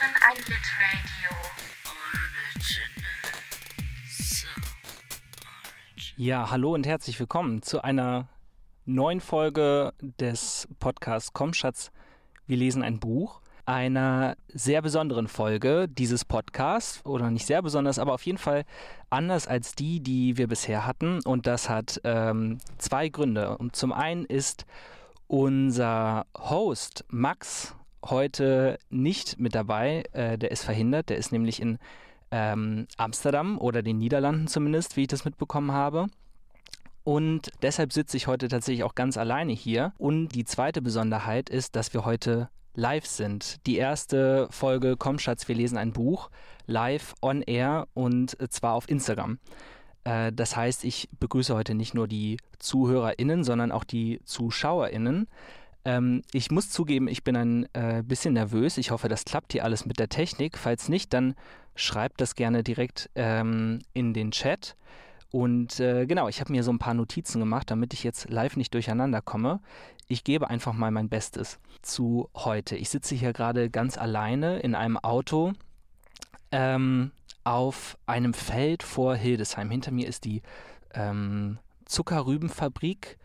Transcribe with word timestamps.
hören 0.00 0.14
ein 0.30 0.36
Litradio. 0.36 1.36
Ja, 6.16 6.50
hallo 6.50 6.74
und 6.74 6.86
herzlich 6.86 7.18
willkommen 7.20 7.62
zu 7.62 7.82
einer 7.82 8.28
neuen 8.86 9.20
Folge 9.20 9.92
des 10.00 10.68
Podcasts 10.78 11.32
Komm 11.32 11.52
Schatz, 11.52 11.90
wir 12.46 12.56
lesen 12.56 12.82
ein 12.82 12.98
Buch. 12.98 13.40
Einer 13.66 14.36
sehr 14.48 14.80
besonderen 14.82 15.28
Folge 15.28 15.86
dieses 15.86 16.24
Podcasts, 16.24 17.04
oder 17.04 17.30
nicht 17.30 17.46
sehr 17.46 17.62
besonders, 17.62 17.98
aber 17.98 18.14
auf 18.14 18.24
jeden 18.24 18.38
Fall 18.38 18.64
anders 19.10 19.46
als 19.46 19.74
die, 19.74 20.00
die 20.00 20.38
wir 20.38 20.48
bisher 20.48 20.86
hatten. 20.86 21.20
Und 21.24 21.46
das 21.46 21.68
hat 21.68 22.00
ähm, 22.04 22.58
zwei 22.78 23.08
Gründe. 23.10 23.58
Und 23.58 23.76
zum 23.76 23.92
einen 23.92 24.24
ist 24.24 24.64
unser 25.26 26.26
Host 26.36 27.04
Max 27.08 27.76
heute 28.04 28.78
nicht 28.88 29.38
mit 29.38 29.54
dabei. 29.54 30.04
Äh, 30.12 30.38
der 30.38 30.50
ist 30.50 30.64
verhindert. 30.64 31.08
Der 31.08 31.16
ist 31.16 31.32
nämlich 31.32 31.60
in 31.60 31.78
ähm, 32.30 32.86
Amsterdam 32.96 33.58
oder 33.58 33.82
den 33.82 33.98
Niederlanden 33.98 34.46
zumindest, 34.46 34.96
wie 34.96 35.02
ich 35.02 35.08
das 35.08 35.24
mitbekommen 35.24 35.72
habe. 35.72 36.06
Und 37.02 37.50
deshalb 37.62 37.92
sitze 37.92 38.16
ich 38.16 38.26
heute 38.26 38.48
tatsächlich 38.48 38.84
auch 38.84 38.94
ganz 38.94 39.16
alleine 39.16 39.52
hier. 39.52 39.92
Und 39.98 40.28
die 40.28 40.44
zweite 40.44 40.82
Besonderheit 40.82 41.50
ist, 41.50 41.74
dass 41.76 41.92
wir 41.94 42.04
heute 42.04 42.48
live 42.74 43.06
sind. 43.06 43.66
Die 43.66 43.76
erste 43.76 44.48
Folge 44.50 44.96
Komm 44.96 45.18
Schatz, 45.18 45.48
wir 45.48 45.54
lesen 45.54 45.76
ein 45.76 45.92
Buch 45.92 46.30
live 46.66 47.14
on 47.20 47.42
air 47.42 47.88
und 47.94 48.36
zwar 48.50 48.74
auf 48.74 48.88
Instagram. 48.88 49.38
Äh, 50.04 50.32
das 50.32 50.56
heißt, 50.56 50.84
ich 50.84 51.08
begrüße 51.18 51.54
heute 51.54 51.74
nicht 51.74 51.94
nur 51.94 52.08
die 52.08 52.38
ZuhörerInnen, 52.58 53.44
sondern 53.44 53.72
auch 53.72 53.84
die 53.84 54.20
ZuschauerInnen. 54.24 55.28
Ähm, 55.84 56.22
ich 56.32 56.50
muss 56.50 56.70
zugeben, 56.70 57.08
ich 57.08 57.24
bin 57.24 57.36
ein 57.36 57.68
äh, 57.72 58.02
bisschen 58.04 58.34
nervös. 58.34 58.78
Ich 58.78 58.90
hoffe, 58.90 59.08
das 59.08 59.24
klappt 59.24 59.52
hier 59.52 59.64
alles 59.64 59.86
mit 59.86 59.98
der 59.98 60.08
Technik. 60.08 60.58
Falls 60.58 60.88
nicht, 60.88 61.12
dann 61.12 61.34
schreibt 61.74 62.20
das 62.20 62.34
gerne 62.34 62.62
direkt 62.62 63.10
ähm, 63.14 63.80
in 63.92 64.12
den 64.12 64.30
Chat. 64.30 64.76
Und 65.30 65.78
äh, 65.78 66.06
genau, 66.06 66.28
ich 66.28 66.40
habe 66.40 66.52
mir 66.52 66.64
so 66.64 66.72
ein 66.72 66.78
paar 66.78 66.94
Notizen 66.94 67.38
gemacht, 67.38 67.70
damit 67.70 67.94
ich 67.94 68.02
jetzt 68.02 68.28
live 68.30 68.56
nicht 68.56 68.74
durcheinander 68.74 69.22
komme. 69.22 69.60
Ich 70.08 70.24
gebe 70.24 70.50
einfach 70.50 70.72
mal 70.72 70.90
mein 70.90 71.08
Bestes 71.08 71.60
zu 71.82 72.28
heute. 72.34 72.76
Ich 72.76 72.90
sitze 72.90 73.14
hier 73.14 73.32
gerade 73.32 73.70
ganz 73.70 73.96
alleine 73.96 74.58
in 74.58 74.74
einem 74.74 74.96
Auto 74.98 75.52
ähm, 76.50 77.12
auf 77.44 77.96
einem 78.06 78.34
Feld 78.34 78.82
vor 78.82 79.14
Hildesheim. 79.14 79.70
Hinter 79.70 79.92
mir 79.92 80.08
ist 80.08 80.24
die 80.24 80.42
ähm, 80.94 81.58
Zuckerrübenfabrik 81.84 83.18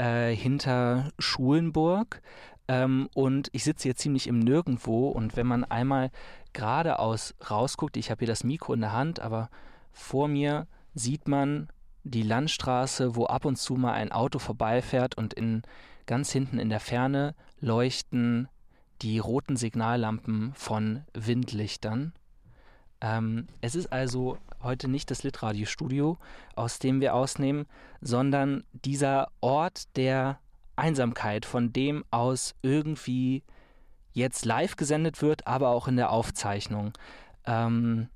äh, 0.00 0.34
hinter 0.34 1.10
Schulenburg. 1.18 2.22
Ähm, 2.68 3.08
und 3.14 3.48
ich 3.52 3.64
sitze 3.64 3.84
hier 3.84 3.96
ziemlich 3.96 4.26
im 4.26 4.38
Nirgendwo. 4.38 5.08
Und 5.08 5.36
wenn 5.36 5.46
man 5.46 5.64
einmal 5.64 6.10
geradeaus 6.54 7.34
rausguckt, 7.48 7.96
ich 7.96 8.10
habe 8.10 8.20
hier 8.20 8.28
das 8.28 8.42
Mikro 8.42 8.72
in 8.72 8.80
der 8.80 8.92
Hand, 8.92 9.20
aber 9.20 9.50
vor 9.92 10.26
mir 10.26 10.66
sieht 10.94 11.28
man 11.28 11.68
die 12.02 12.22
Landstraße, 12.22 13.14
wo 13.14 13.26
ab 13.26 13.44
und 13.44 13.56
zu 13.56 13.74
mal 13.74 13.92
ein 13.92 14.10
Auto 14.10 14.38
vorbeifährt 14.38 15.18
und 15.18 15.34
in 15.34 15.62
ganz 16.06 16.32
hinten 16.32 16.58
in 16.58 16.70
der 16.70 16.80
Ferne 16.80 17.34
leuchten 17.60 18.48
die 19.02 19.18
roten 19.18 19.56
Signallampen 19.56 20.52
von 20.54 21.02
Windlichtern. 21.12 22.14
Ähm, 23.02 23.48
es 23.60 23.74
ist 23.74 23.92
also 23.92 24.38
heute 24.62 24.88
nicht 24.88 25.10
das 25.10 25.22
Litradiostudio, 25.22 26.18
aus 26.54 26.78
dem 26.78 27.00
wir 27.00 27.14
ausnehmen, 27.14 27.66
sondern 28.00 28.64
dieser 28.72 29.28
Ort 29.40 29.96
der 29.96 30.38
Einsamkeit, 30.76 31.44
von 31.44 31.72
dem 31.72 32.04
aus 32.10 32.54
irgendwie 32.62 33.42
jetzt 34.12 34.44
live 34.44 34.76
gesendet 34.76 35.22
wird, 35.22 35.46
aber 35.46 35.68
auch 35.68 35.88
in 35.88 35.96
der 35.96 36.10
Aufzeichnung. 36.10 36.92
Ähm, 37.46 38.08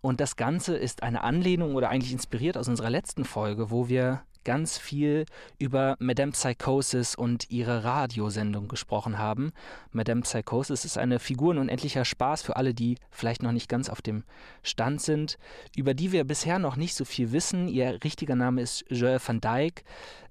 und 0.00 0.20
das 0.20 0.36
Ganze 0.36 0.76
ist 0.76 1.02
eine 1.02 1.22
Anlehnung 1.22 1.74
oder 1.74 1.90
eigentlich 1.90 2.12
inspiriert 2.12 2.56
aus 2.56 2.68
unserer 2.68 2.90
letzten 2.90 3.24
Folge, 3.24 3.70
wo 3.70 3.88
wir 3.88 4.22
ganz 4.44 4.78
viel 4.78 5.26
über 5.58 5.96
Madame 5.98 6.32
Psychosis 6.32 7.14
und 7.14 7.50
ihre 7.50 7.84
Radiosendung 7.84 8.68
gesprochen 8.68 9.18
haben. 9.18 9.52
Madame 9.92 10.22
Psychosis 10.22 10.84
ist 10.84 10.98
eine 10.98 11.18
Figur 11.18 11.50
und 11.50 11.58
unendlicher 11.58 12.04
Spaß 12.04 12.42
für 12.42 12.56
alle, 12.56 12.74
die 12.74 12.96
vielleicht 13.10 13.42
noch 13.42 13.52
nicht 13.52 13.68
ganz 13.68 13.88
auf 13.88 14.02
dem 14.02 14.24
Stand 14.62 15.00
sind, 15.00 15.38
über 15.76 15.94
die 15.94 16.12
wir 16.12 16.24
bisher 16.24 16.58
noch 16.58 16.76
nicht 16.76 16.94
so 16.94 17.04
viel 17.04 17.32
wissen. 17.32 17.68
Ihr 17.68 18.02
richtiger 18.02 18.36
Name 18.36 18.62
ist 18.62 18.84
Joel 18.88 19.20
van 19.24 19.40
Dyck, 19.40 19.84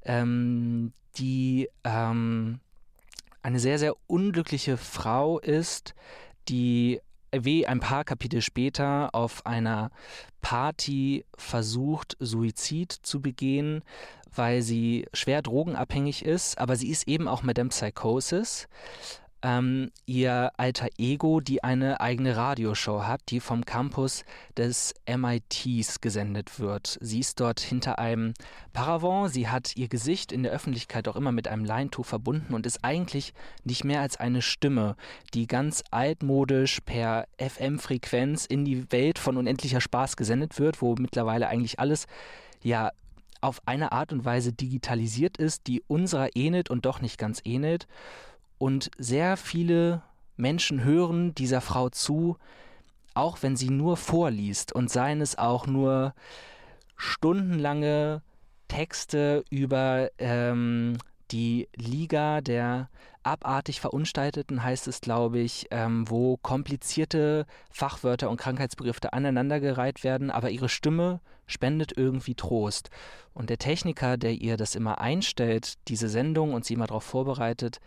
ähm, 0.04 0.94
die 1.16 1.70
ähm, 1.84 2.60
eine 3.42 3.60
sehr, 3.60 3.80
sehr 3.80 3.96
unglückliche 4.08 4.78
Frau 4.78 5.40
ist, 5.40 5.96
die 6.50 7.00
wie 7.32 7.68
ein 7.68 7.80
paar 7.80 8.04
Kapitel 8.04 8.42
später 8.42 9.10
auf 9.14 9.46
einer 9.46 9.92
Party 10.42 11.26
versucht, 11.38 12.18
Suizid 12.20 12.92
zu 12.92 13.22
begehen, 13.22 13.84
weil 14.34 14.62
sie 14.62 15.08
schwer 15.14 15.42
drogenabhängig 15.42 16.24
ist, 16.24 16.58
aber 16.58 16.76
sie 16.76 16.90
ist 16.90 17.08
eben 17.08 17.28
auch 17.28 17.44
Madame 17.44 17.70
Psychosis 17.70 18.68
ähm, 19.42 19.92
ihr 20.06 20.52
alter 20.58 20.88
Ego, 20.98 21.40
die 21.40 21.64
eine 21.64 22.02
eigene 22.02 22.36
Radioshow 22.36 23.04
hat, 23.04 23.22
die 23.30 23.40
vom 23.40 23.66
Campus 23.66 24.26
des 24.58 24.94
MITs 25.08 26.02
gesendet 26.02 26.60
wird. 26.60 26.98
Sie 27.02 27.20
ist 27.20 27.40
dort 27.40 27.60
hinter 27.60 28.00
einem 28.00 28.34
Paravent, 28.74 29.32
sie 29.32 29.48
hat 29.48 29.76
ihr 29.76 29.88
Gesicht 29.88 30.32
in 30.32 30.44
der 30.44 30.52
Öffentlichkeit 30.52 31.08
auch 31.08 31.16
immer 31.16 31.32
mit 31.32 31.48
einem 31.48 31.66
Leintuch 31.66 32.06
verbunden 32.06 32.54
und 32.54 32.66
ist 32.66 32.84
eigentlich 32.84 33.34
nicht 33.64 33.84
mehr 33.84 34.02
als 34.02 34.18
eine 34.18 34.42
Stimme, 34.42 34.96
die 35.34 35.48
ganz 35.48 35.84
altmodisch 35.92 36.82
per 36.82 37.28
FM-Frequenz 37.38 38.46
in 38.46 38.66
die 38.66 38.92
Welt 38.92 39.20
von 39.20 39.38
unendlicher 39.38 39.82
Spaß 39.82 40.18
gesendet 40.18 40.60
wird, 40.60 40.82
wo 40.82 40.96
mittlerweile 40.96 41.48
eigentlich 41.48 41.80
alles 41.80 42.08
ja 42.62 42.92
auf 43.42 43.62
eine 43.66 43.92
Art 43.92 44.12
und 44.12 44.26
Weise 44.26 44.52
digitalisiert 44.52 45.38
ist, 45.38 45.68
die 45.68 45.82
unserer 45.88 46.36
ähnelt 46.36 46.70
und 46.70 46.86
doch 46.86 47.02
nicht 47.02 47.18
ganz 47.18 47.42
ähnelt. 47.46 47.88
Und 48.60 48.92
sehr 48.98 49.36
viele 49.38 50.04
Menschen 50.38 50.84
hören 50.84 51.34
dieser 51.34 51.62
Frau 51.62 51.90
zu, 51.90 52.38
auch 53.16 53.40
wenn 53.42 53.56
sie 53.56 53.70
nur 53.70 53.98
vorliest 53.98 54.74
und 54.74 54.92
seien 54.92 55.22
es 55.22 55.38
auch 55.38 55.66
nur 55.66 56.14
stundenlange 56.96 58.22
Texte 58.68 59.44
über 59.50 60.10
ähm, 60.20 60.98
die 61.32 61.68
Liga 61.76 62.42
der 62.42 62.90
abartig 63.24 63.82
Verunstalteten, 63.82 64.64
heißt 64.64 64.88
es, 64.88 65.02
glaube 65.02 65.40
ich, 65.40 65.68
ähm, 65.72 66.10
wo 66.10 66.38
komplizierte 66.38 67.46
Fachwörter 67.72 68.30
und 68.30 68.38
Krankheitsbegriffe 68.38 69.14
aneinandergereiht 69.14 70.04
werden, 70.04 70.32
aber 70.32 70.50
ihre 70.50 70.70
Stimme 70.70 71.20
spendet 71.46 71.98
irgendwie 71.98 72.36
Trost. 72.36 72.90
Und 73.34 73.50
der 73.50 73.58
Techniker, 73.58 74.18
der 74.18 74.34
ihr 74.34 74.58
das 74.58 74.76
immer 74.76 75.00
einstellt, 75.00 75.74
diese 75.88 76.08
Sendung 76.08 76.54
und 76.54 76.66
sie 76.66 76.76
immer 76.76 76.88
darauf 76.88 77.04
vorbereitet, 77.04 77.80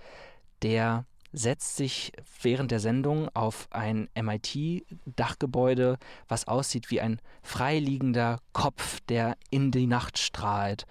der 0.62 1.06
setzt 1.32 1.76
sich 1.76 2.12
während 2.42 2.70
der 2.70 2.80
Sendung 2.80 3.28
auf 3.34 3.66
ein 3.70 4.08
MIT-Dachgebäude, 4.14 5.98
was 6.28 6.46
aussieht 6.46 6.90
wie 6.90 7.00
ein 7.00 7.20
freiliegender 7.42 8.40
Kopf, 8.52 9.00
der 9.08 9.36
in 9.50 9.70
die 9.70 9.86
Nacht 9.86 10.18
strahlt. 10.18 10.86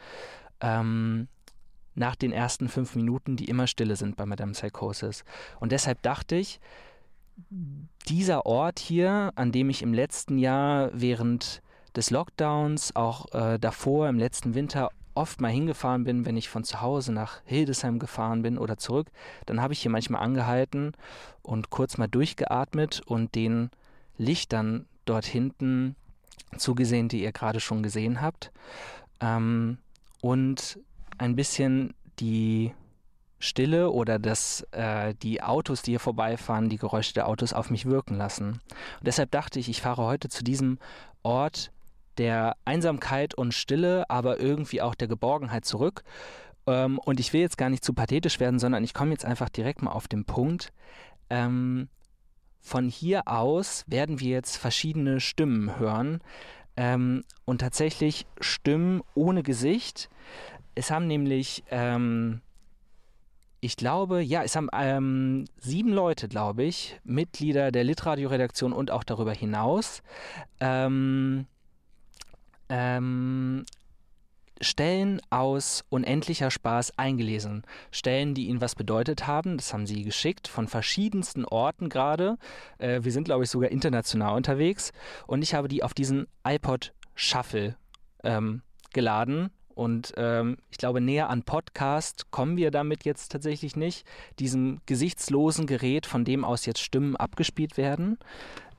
Ähm, 0.59 1.27
nach 1.93 2.15
den 2.15 2.31
ersten 2.31 2.69
fünf 2.69 2.95
Minuten, 2.95 3.35
die 3.35 3.45
immer 3.45 3.67
stille 3.67 3.95
sind 3.95 4.15
bei 4.15 4.25
Madame 4.25 4.53
Psychosis. 4.53 5.23
Und 5.59 5.71
deshalb 5.71 6.01
dachte 6.01 6.35
ich, 6.35 6.59
dieser 8.07 8.45
Ort 8.45 8.79
hier, 8.79 9.31
an 9.35 9.51
dem 9.51 9.69
ich 9.69 9.81
im 9.81 9.93
letzten 9.93 10.37
Jahr 10.37 10.89
während 10.93 11.61
des 11.95 12.09
Lockdowns, 12.09 12.95
auch 12.95 13.33
äh, 13.33 13.59
davor 13.59 14.07
im 14.09 14.17
letzten 14.17 14.55
Winter 14.55 14.89
oft 15.13 15.41
mal 15.41 15.51
hingefahren 15.51 16.03
bin, 16.03 16.25
wenn 16.25 16.37
ich 16.37 16.49
von 16.49 16.63
zu 16.63 16.81
Hause 16.81 17.11
nach 17.11 17.41
Hildesheim 17.45 17.99
gefahren 17.99 18.41
bin 18.41 18.57
oder 18.57 18.77
zurück, 18.77 19.07
dann 19.45 19.61
habe 19.61 19.73
ich 19.73 19.81
hier 19.81 19.91
manchmal 19.91 20.21
angehalten 20.21 20.93
und 21.41 21.69
kurz 21.69 21.97
mal 21.97 22.07
durchgeatmet 22.07 23.01
und 23.05 23.35
den 23.35 23.69
Lichtern 24.17 24.85
dort 25.05 25.25
hinten 25.25 25.95
zugesehen, 26.57 27.07
die 27.07 27.23
ihr 27.23 27.31
gerade 27.31 27.59
schon 27.59 27.83
gesehen 27.83 28.21
habt. 28.21 28.51
Ähm, 29.19 29.77
und 30.21 30.79
ein 31.17 31.35
bisschen 31.35 31.93
die 32.19 32.73
Stille 33.39 33.89
oder 33.89 34.19
das, 34.19 34.61
äh, 34.71 35.15
die 35.15 35.41
Autos, 35.41 35.81
die 35.81 35.91
hier 35.91 35.99
vorbeifahren, 35.99 36.69
die 36.69 36.77
Geräusche 36.77 37.13
der 37.13 37.27
Autos 37.27 37.53
auf 37.53 37.69
mich 37.71 37.85
wirken 37.85 38.15
lassen. 38.15 38.49
Und 38.99 39.07
deshalb 39.07 39.31
dachte 39.31 39.59
ich, 39.59 39.67
ich 39.67 39.81
fahre 39.81 40.03
heute 40.03 40.29
zu 40.29 40.43
diesem 40.43 40.77
Ort 41.23 41.71
der 42.17 42.55
Einsamkeit 42.65 43.33
und 43.33 43.53
Stille, 43.53 44.09
aber 44.09 44.39
irgendwie 44.39 44.81
auch 44.81 44.95
der 44.95 45.07
Geborgenheit 45.07 45.65
zurück. 45.65 46.03
Ähm, 46.67 46.99
und 46.99 47.19
ich 47.19 47.33
will 47.33 47.41
jetzt 47.41 47.57
gar 47.57 47.69
nicht 47.69 47.83
zu 47.83 47.93
pathetisch 47.93 48.39
werden, 48.39 48.59
sondern 48.59 48.83
ich 48.83 48.93
komme 48.93 49.11
jetzt 49.11 49.25
einfach 49.25 49.49
direkt 49.49 49.81
mal 49.81 49.91
auf 49.91 50.07
den 50.07 50.25
Punkt. 50.25 50.71
Ähm, 51.29 51.89
von 52.59 52.89
hier 52.89 53.27
aus 53.27 53.83
werden 53.87 54.19
wir 54.19 54.29
jetzt 54.29 54.57
verschiedene 54.57 55.19
Stimmen 55.19 55.79
hören. 55.79 56.21
Ähm, 56.77 57.23
und 57.45 57.59
tatsächlich 57.59 58.25
Stimmen 58.39 59.01
ohne 59.15 59.43
Gesicht. 59.43 60.09
Es 60.75 60.91
haben 60.91 61.07
nämlich 61.07 61.63
ähm, 61.69 62.41
ich 63.63 63.77
glaube, 63.77 64.21
ja, 64.21 64.43
es 64.43 64.55
haben 64.55 64.69
ähm, 64.73 65.45
sieben 65.59 65.93
Leute, 65.93 66.27
glaube 66.27 66.63
ich, 66.63 66.99
Mitglieder 67.03 67.71
der 67.71 67.83
Litradio-Redaktion 67.83 68.73
und 68.73 68.89
auch 68.89 69.03
darüber 69.03 69.33
hinaus, 69.33 70.01
ähm, 70.59 71.45
ähm, 72.71 73.65
Stellen 74.61 75.19
aus 75.29 75.83
Unendlicher 75.89 76.51
Spaß 76.51 76.97
eingelesen. 76.97 77.63
Stellen, 77.91 78.33
die 78.33 78.47
ihnen 78.47 78.61
was 78.61 78.75
bedeutet 78.75 79.27
haben. 79.27 79.57
Das 79.57 79.73
haben 79.73 79.85
sie 79.85 80.03
geschickt 80.03 80.47
von 80.47 80.67
verschiedensten 80.67 81.45
Orten 81.45 81.89
gerade. 81.89 82.37
Äh, 82.77 83.03
wir 83.03 83.11
sind, 83.11 83.25
glaube 83.25 83.43
ich, 83.43 83.49
sogar 83.49 83.71
international 83.71 84.35
unterwegs. 84.35 84.93
Und 85.27 85.41
ich 85.41 85.53
habe 85.53 85.67
die 85.67 85.83
auf 85.83 85.93
diesen 85.93 86.27
iPod 86.47 86.93
Shuffle 87.15 87.75
ähm, 88.23 88.61
geladen. 88.93 89.49
Und 89.73 90.13
ähm, 90.17 90.57
ich 90.69 90.77
glaube, 90.77 91.01
näher 91.01 91.29
an 91.29 91.43
Podcast 91.43 92.29
kommen 92.29 92.55
wir 92.55 92.71
damit 92.71 93.03
jetzt 93.03 93.31
tatsächlich 93.31 93.75
nicht. 93.75 94.05
Diesem 94.39 94.79
gesichtslosen 94.85 95.65
Gerät, 95.65 96.05
von 96.05 96.23
dem 96.23 96.45
aus 96.45 96.65
jetzt 96.65 96.81
Stimmen 96.81 97.15
abgespielt 97.15 97.77
werden. 97.77 98.19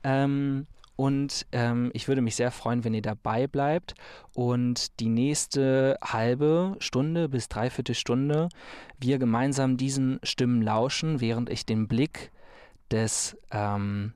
Ähm, 0.05 0.67
und 0.97 1.47
ähm, 1.53 1.91
ich 1.95 2.09
würde 2.09 2.21
mich 2.21 2.37
sehr 2.37 2.51
freuen, 2.51 2.85
wenn 2.85 2.95
ihr 2.95 3.03
dabei 3.03 3.47
bleibt 3.47 3.95
und 4.35 5.01
die 5.01 5.09
nächste 5.09 5.99
halbe 6.03 6.77
Stunde 6.79 7.29
bis 7.29 7.49
dreiviertel 7.49 7.95
Stunde 7.95 8.49
wir 8.99 9.19
gemeinsam 9.19 9.77
diesen 9.77 10.21
Stimmen 10.23 10.63
lauschen, 10.63 11.21
während 11.21 11.51
ich 11.51 11.67
den 11.67 11.89
Blick 11.89 12.31
des 12.91 13.37
ähm, 13.51 14.13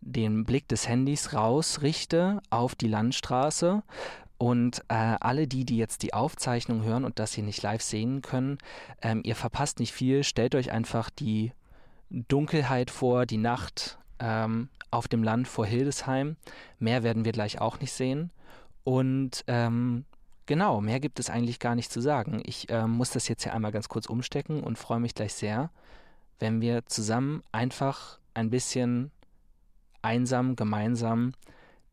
den 0.00 0.44
Blick 0.44 0.66
des 0.68 0.88
Handys 0.88 1.34
rausrichte 1.34 2.40
auf 2.48 2.74
die 2.74 2.88
Landstraße 2.88 3.82
und 4.38 4.80
äh, 4.88 4.94
alle 4.94 5.46
die, 5.46 5.66
die 5.66 5.76
jetzt 5.76 6.02
die 6.02 6.14
Aufzeichnung 6.14 6.82
hören 6.82 7.04
und 7.04 7.18
das 7.18 7.34
hier 7.34 7.44
nicht 7.44 7.62
live 7.62 7.82
sehen 7.82 8.22
können, 8.22 8.56
ähm, 9.02 9.20
ihr 9.22 9.36
verpasst 9.36 9.78
nicht 9.78 9.92
viel. 9.92 10.24
Stellt 10.24 10.54
euch 10.54 10.72
einfach 10.72 11.10
die 11.10 11.52
Dunkelheit 12.08 12.90
vor, 12.90 13.26
die 13.26 13.36
Nacht, 13.36 13.98
ähm, 14.20 14.68
auf 14.90 15.08
dem 15.08 15.22
Land 15.22 15.48
vor 15.48 15.66
Hildesheim. 15.66 16.36
Mehr 16.78 17.02
werden 17.02 17.24
wir 17.24 17.32
gleich 17.32 17.60
auch 17.60 17.80
nicht 17.80 17.92
sehen. 17.92 18.30
Und 18.84 19.44
ähm, 19.46 20.04
genau, 20.46 20.80
mehr 20.80 21.00
gibt 21.00 21.20
es 21.20 21.30
eigentlich 21.30 21.58
gar 21.58 21.74
nicht 21.74 21.92
zu 21.92 22.00
sagen. 22.00 22.42
Ich 22.44 22.70
ähm, 22.70 22.90
muss 22.90 23.10
das 23.10 23.28
jetzt 23.28 23.42
hier 23.42 23.54
einmal 23.54 23.72
ganz 23.72 23.88
kurz 23.88 24.06
umstecken 24.06 24.62
und 24.62 24.78
freue 24.78 25.00
mich 25.00 25.14
gleich 25.14 25.34
sehr, 25.34 25.70
wenn 26.38 26.60
wir 26.60 26.86
zusammen 26.86 27.42
einfach 27.52 28.18
ein 28.34 28.50
bisschen 28.50 29.10
einsam, 30.02 30.56
gemeinsam 30.56 31.32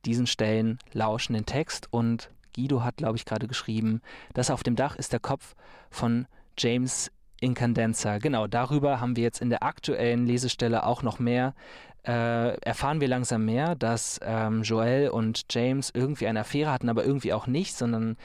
diesen 0.05 0.27
Stellen 0.27 0.79
lauschen 0.93 1.33
den 1.33 1.45
Text. 1.45 1.87
Und 1.91 2.29
Guido 2.55 2.83
hat, 2.83 2.97
glaube 2.97 3.17
ich, 3.17 3.25
gerade 3.25 3.47
geschrieben, 3.47 4.01
das 4.33 4.49
auf 4.49 4.63
dem 4.63 4.75
Dach 4.75 4.95
ist 4.95 5.13
der 5.13 5.19
Kopf 5.19 5.55
von 5.89 6.27
James 6.57 7.11
Incandenza. 7.39 8.17
Genau, 8.17 8.47
darüber 8.47 8.99
haben 8.99 9.15
wir 9.15 9.23
jetzt 9.23 9.41
in 9.41 9.49
der 9.49 9.63
aktuellen 9.63 10.25
Lesestelle 10.25 10.85
auch 10.85 11.03
noch 11.03 11.19
mehr 11.19 11.53
äh, 12.07 12.57
erfahren 12.61 13.01
wir 13.01 13.09
langsam 13.09 13.43
mehr, 13.43 13.75
dass 13.75 14.19
ähm, 14.23 14.63
Joel 14.63 15.09
und 15.09 15.45
James 15.49 15.91
irgendwie 15.93 16.27
eine 16.27 16.39
Affäre 16.39 16.71
hatten, 16.71 16.87
aber 16.87 17.03
irgendwie 17.03 17.33
auch 17.33 17.47
nicht, 17.47 17.75
sondern 17.75 18.15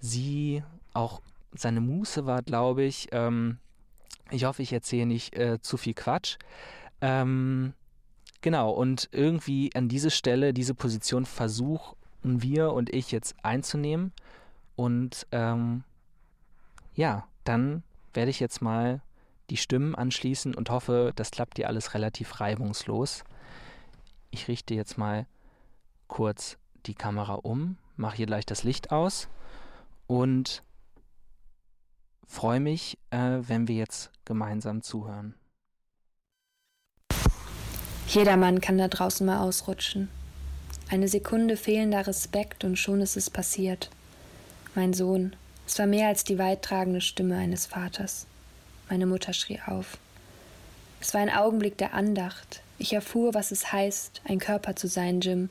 sie 0.00 0.62
auch 0.94 1.20
seine 1.52 1.82
Muße 1.82 2.24
war, 2.24 2.42
glaube 2.42 2.84
ich. 2.84 3.08
Ähm, 3.12 3.58
ich 4.30 4.44
hoffe, 4.44 4.62
ich 4.62 4.72
erzähle 4.72 5.06
nicht 5.06 5.36
äh, 5.36 5.60
zu 5.60 5.76
viel 5.76 5.92
Quatsch. 5.92 6.38
Ähm, 7.02 7.74
genau, 8.40 8.70
und 8.70 9.10
irgendwie 9.12 9.70
an 9.74 9.88
diese 9.88 10.10
Stelle, 10.10 10.54
diese 10.54 10.74
Position 10.74 11.26
versuchen 11.26 11.96
wir 12.22 12.72
und 12.72 12.88
ich 12.88 13.12
jetzt 13.12 13.36
einzunehmen. 13.42 14.12
Und 14.74 15.26
ähm, 15.32 15.84
ja, 16.94 17.28
dann 17.44 17.82
werde 18.18 18.32
ich 18.32 18.40
jetzt 18.40 18.60
mal 18.60 19.00
die 19.48 19.56
Stimmen 19.56 19.94
anschließen 19.94 20.52
und 20.52 20.70
hoffe, 20.70 21.12
das 21.14 21.30
klappt 21.30 21.56
dir 21.56 21.68
alles 21.68 21.94
relativ 21.94 22.40
reibungslos. 22.40 23.22
Ich 24.32 24.48
richte 24.48 24.74
jetzt 24.74 24.98
mal 24.98 25.24
kurz 26.08 26.58
die 26.86 26.96
Kamera 26.96 27.34
um, 27.34 27.76
mache 27.94 28.16
hier 28.16 28.26
gleich 28.26 28.44
das 28.44 28.64
Licht 28.64 28.90
aus 28.90 29.28
und 30.08 30.64
freue 32.26 32.58
mich, 32.58 32.98
äh, 33.10 33.38
wenn 33.42 33.68
wir 33.68 33.76
jetzt 33.76 34.10
gemeinsam 34.24 34.82
zuhören. 34.82 35.36
Jedermann 38.08 38.60
kann 38.60 38.78
da 38.78 38.88
draußen 38.88 39.24
mal 39.24 39.38
ausrutschen. 39.46 40.08
Eine 40.90 41.06
Sekunde 41.06 41.56
fehlender 41.56 42.04
Respekt 42.08 42.64
und 42.64 42.80
schon 42.80 43.00
ist 43.00 43.16
es 43.16 43.30
passiert. 43.30 43.90
Mein 44.74 44.92
Sohn, 44.92 45.36
es 45.68 45.78
war 45.78 45.86
mehr 45.86 46.08
als 46.08 46.24
die 46.24 46.38
weittragende 46.38 47.02
Stimme 47.02 47.36
eines 47.36 47.66
Vaters. 47.66 48.26
Meine 48.88 49.04
Mutter 49.04 49.34
schrie 49.34 49.60
auf. 49.66 49.98
Es 50.98 51.12
war 51.12 51.20
ein 51.20 51.28
Augenblick 51.28 51.76
der 51.76 51.92
Andacht. 51.92 52.62
Ich 52.78 52.94
erfuhr, 52.94 53.34
was 53.34 53.50
es 53.50 53.70
heißt, 53.70 54.22
ein 54.24 54.38
Körper 54.38 54.76
zu 54.76 54.88
sein, 54.88 55.20
Jim. 55.20 55.50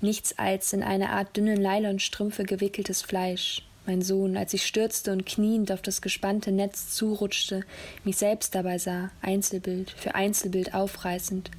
Nichts 0.00 0.38
als 0.38 0.72
in 0.72 0.82
eine 0.82 1.10
Art 1.10 1.36
dünnen 1.36 1.60
Nylonstrümpfe 1.60 2.44
gewickeltes 2.44 3.02
Fleisch. 3.02 3.62
Mein 3.84 4.00
Sohn, 4.00 4.38
als 4.38 4.54
ich 4.54 4.64
stürzte 4.64 5.12
und 5.12 5.26
kniend 5.26 5.70
auf 5.72 5.82
das 5.82 6.00
gespannte 6.00 6.52
Netz 6.52 6.94
zurutschte, 6.94 7.62
mich 8.02 8.16
selbst 8.16 8.54
dabei 8.54 8.78
sah, 8.78 9.10
Einzelbild 9.20 9.90
für 9.90 10.14
Einzelbild 10.14 10.72
aufreißend. 10.72 11.50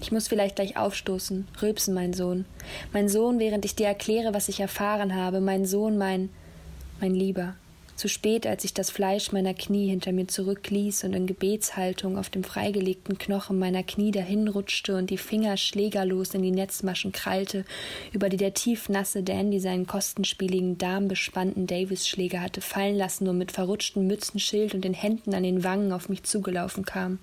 Ich 0.00 0.10
muss 0.10 0.26
vielleicht 0.26 0.56
gleich 0.56 0.76
aufstoßen, 0.76 1.46
rülpsen, 1.62 1.94
mein 1.94 2.14
Sohn. 2.14 2.46
Mein 2.92 3.08
Sohn, 3.08 3.38
während 3.38 3.64
ich 3.64 3.76
dir 3.76 3.86
erkläre, 3.86 4.34
was 4.34 4.48
ich 4.48 4.58
erfahren 4.58 5.14
habe, 5.14 5.40
mein 5.40 5.66
Sohn, 5.66 5.96
mein, 5.96 6.28
mein 7.02 7.14
Lieber. 7.14 7.56
Zu 7.96 8.08
spät, 8.08 8.46
als 8.46 8.64
ich 8.64 8.72
das 8.72 8.90
Fleisch 8.90 9.32
meiner 9.32 9.52
Knie 9.52 9.90
hinter 9.90 10.12
mir 10.12 10.26
zurückließ 10.26 11.04
und 11.04 11.12
in 11.12 11.26
Gebetshaltung 11.26 12.16
auf 12.16 12.30
dem 12.30 12.42
freigelegten 12.42 13.18
Knochen 13.18 13.58
meiner 13.58 13.82
Knie 13.82 14.10
dahinrutschte 14.10 14.96
und 14.96 15.10
die 15.10 15.18
Finger 15.18 15.56
schlägerlos 15.56 16.32
in 16.34 16.42
die 16.42 16.50
Netzmaschen 16.50 17.12
krallte, 17.12 17.64
über 18.12 18.28
die 18.28 18.38
der 18.38 18.54
tiefnasse 18.54 19.22
Dandy 19.22 19.60
seinen 19.60 19.86
kostenspieligen, 19.86 20.78
darmbespannten 20.78 21.66
Davis-Schläger 21.66 22.40
hatte 22.40 22.60
fallen 22.60 22.96
lassen 22.96 23.28
und 23.28 23.36
mit 23.36 23.52
verrutschten 23.52 24.06
Mützenschild 24.06 24.74
und 24.74 24.84
den 24.84 24.94
Händen 24.94 25.34
an 25.34 25.42
den 25.42 25.62
Wangen 25.62 25.92
auf 25.92 26.08
mich 26.08 26.22
zugelaufen 26.22 26.84
kam. 26.84 27.18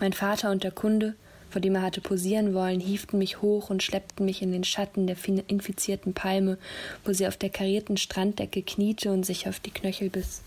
Mein 0.00 0.12
Vater 0.12 0.50
und 0.50 0.64
der 0.64 0.72
Kunde, 0.72 1.14
vor 1.50 1.60
dem 1.60 1.74
er 1.74 1.82
hatte 1.82 2.00
posieren 2.00 2.54
wollen, 2.54 2.80
hieften 2.80 3.18
mich 3.18 3.42
hoch 3.42 3.70
und 3.70 3.82
schleppten 3.82 4.26
mich 4.26 4.42
in 4.42 4.52
den 4.52 4.64
Schatten 4.64 5.06
der 5.06 5.16
infizierten 5.46 6.14
Palme, 6.14 6.58
wo 7.04 7.12
sie 7.12 7.26
auf 7.26 7.36
der 7.36 7.50
karierten 7.50 7.96
Stranddecke 7.96 8.62
kniete 8.62 9.10
und 9.10 9.24
sich 9.24 9.48
auf 9.48 9.60
die 9.60 9.70
Knöchel 9.70 10.10
biss. 10.10 10.42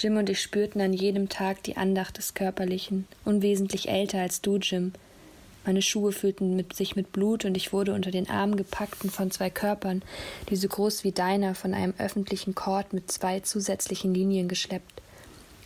Jim 0.00 0.16
und 0.16 0.28
ich 0.28 0.42
spürten 0.42 0.80
an 0.80 0.92
jedem 0.92 1.28
Tag 1.28 1.62
die 1.62 1.76
Andacht 1.76 2.18
des 2.18 2.34
Körperlichen, 2.34 3.06
unwesentlich 3.24 3.88
älter 3.88 4.20
als 4.20 4.40
du, 4.40 4.56
Jim. 4.56 4.92
Meine 5.64 5.82
Schuhe 5.82 6.12
fühlten 6.12 6.56
mit, 6.56 6.74
sich 6.74 6.94
mit 6.94 7.12
Blut 7.12 7.44
und 7.44 7.56
ich 7.56 7.72
wurde 7.72 7.94
unter 7.94 8.10
den 8.10 8.28
Armen 8.28 8.56
gepackt 8.56 9.02
und 9.02 9.10
von 9.10 9.30
zwei 9.30 9.48
Körpern, 9.48 10.02
die 10.50 10.56
so 10.56 10.68
groß 10.68 11.04
wie 11.04 11.12
deiner, 11.12 11.54
von 11.54 11.72
einem 11.72 11.94
öffentlichen 11.96 12.54
Kord 12.54 12.92
mit 12.92 13.10
zwei 13.10 13.40
zusätzlichen 13.40 14.12
Linien 14.12 14.48
geschleppt. 14.48 15.00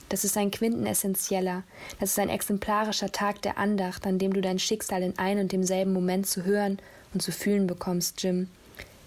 Das 0.08 0.24
ist 0.24 0.36
ein 0.38 0.50
quintenessentieller, 0.50 1.64
das 2.00 2.12
ist 2.12 2.18
ein 2.18 2.30
exemplarischer 2.30 3.12
Tag 3.12 3.42
der 3.42 3.58
Andacht, 3.58 4.06
an 4.06 4.18
dem 4.18 4.32
du 4.32 4.40
dein 4.40 4.58
Schicksal 4.58 5.02
in 5.02 5.18
ein 5.18 5.38
und 5.38 5.52
demselben 5.52 5.92
Moment 5.92 6.26
zu 6.26 6.44
hören 6.44 6.78
und 7.12 7.22
zu 7.22 7.30
fühlen 7.30 7.66
bekommst, 7.66 8.22
Jim. 8.22 8.48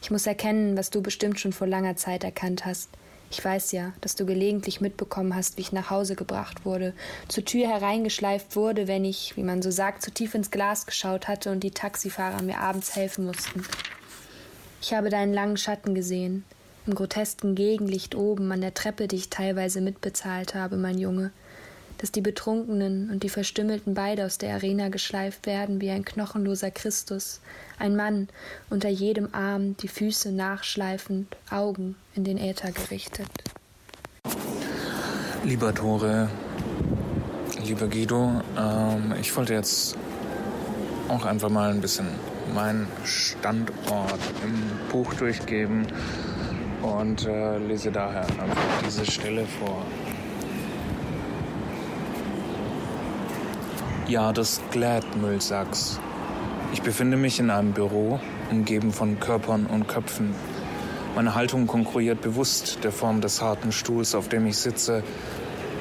Ich 0.04 0.12
muss 0.12 0.28
erkennen, 0.28 0.78
was 0.78 0.90
du 0.90 1.02
bestimmt 1.02 1.40
schon 1.40 1.54
vor 1.54 1.68
langer 1.68 1.96
Zeit 1.96 2.24
erkannt 2.24 2.66
hast. 2.66 2.90
Ich 3.32 3.44
weiß 3.44 3.72
ja, 3.72 3.94
dass 4.02 4.16
du 4.16 4.26
gelegentlich 4.26 4.82
mitbekommen 4.82 5.36
hast, 5.36 5.58
wie 5.58 5.62
ich 5.62 5.72
nach 5.72 5.90
Hause 5.90 6.16
gebracht 6.16 6.66
wurde, 6.66 6.94
zur 7.30 7.46
Tür 7.46 7.68
hereingeschleift 7.68 8.56
wurde, 8.56 8.88
wenn 8.88 9.06
ich, 9.06 9.38
wie 9.38 9.44
man 9.44 9.62
so 9.62 9.72
sagt, 9.72 10.04
zu 10.04 10.12
tief 10.12 10.36
ins 10.36 10.52
Glas 10.52 10.86
geschaut 10.86 11.28
hatte 11.28 11.52
und 11.52 11.62
die 11.62 11.72
Taxifahrer 11.72 12.42
mir 12.42 12.60
abends 12.60 12.96
helfen 12.96 13.26
mussten. 13.26 13.64
Ich 14.82 14.94
habe 14.94 15.10
deinen 15.10 15.34
langen 15.34 15.58
Schatten 15.58 15.96
gesehen, 15.96 16.44
im 16.88 16.96
grotesken 16.96 17.56
Gegenlicht 17.56 18.16
oben 18.16 18.52
an 18.52 18.62
der 18.62 18.74
Treppe, 18.74 19.08
die 19.08 19.18
ich 19.18 19.30
teilweise 19.30 19.82
mitbezahlt 19.82 20.56
habe, 20.56 20.78
mein 20.78 20.98
Junge, 20.98 21.32
dass 22.00 22.12
die 22.12 22.22
Betrunkenen 22.22 23.12
und 23.12 23.22
die 23.22 23.30
Verstümmelten 23.30 23.94
beide 23.94 24.26
aus 24.26 24.40
der 24.40 24.56
Arena 24.56 24.90
geschleift 24.90 25.46
werden 25.46 25.82
wie 25.82 25.92
ein 25.92 26.04
knochenloser 26.04 26.72
Christus, 26.72 27.42
ein 27.78 27.96
Mann, 27.96 28.28
unter 28.72 28.90
jedem 28.90 29.34
Arm, 29.34 29.78
die 29.78 29.88
Füße 29.88 30.32
nachschleifend, 30.32 31.38
Augen 31.52 31.96
in 32.16 32.24
den 32.24 32.38
Äther 32.38 32.72
gerichtet. 32.72 33.30
Lieber 35.44 35.74
Tore, 35.74 36.30
lieber 37.64 37.88
Guido, 37.88 38.42
ähm, 38.58 39.14
ich 39.20 39.36
wollte 39.36 39.54
jetzt 39.54 39.96
auch 41.08 41.26
einfach 41.26 41.50
mal 41.50 41.72
ein 41.72 41.82
bisschen 41.82 42.08
meinen 42.54 42.88
Standort 43.06 44.20
im 44.44 44.90
Buch 44.92 45.14
durchgeben 45.16 45.88
und 46.82 47.26
äh, 47.26 47.58
lese 47.58 47.92
daher 47.92 48.26
einfach 48.26 48.82
diese 48.86 49.10
Stelle 49.10 49.46
vor. 49.46 49.84
Ja, 54.08 54.34
des 54.34 54.62
Glad-Müllsacks. 54.72 56.00
Ich 56.74 56.82
befinde 56.82 57.18
mich 57.18 57.40
in 57.40 57.50
einem 57.50 57.74
Büro, 57.74 58.20
umgeben 58.50 58.92
von 58.92 59.20
Körpern 59.20 59.66
und 59.66 59.88
Köpfen. 59.88 60.34
Meine 61.16 61.36
Haltung 61.36 61.68
konkurriert 61.68 62.22
bewusst 62.22 62.80
der 62.84 62.92
Form 62.92 63.22
des 63.22 63.42
harten 63.42 63.72
Stuhls, 63.72 64.16
auf 64.16 64.30
dem 64.30 64.46
ich 64.48 64.58
sitze. 64.58 65.04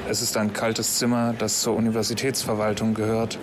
Es 0.09 0.21
ist 0.21 0.35
ein 0.35 0.51
kaltes 0.51 0.97
Zimmer, 0.97 1.33
das 1.37 1.61
zur 1.61 1.75
Universitätsverwaltung 1.75 2.93
gehört. 2.93 3.39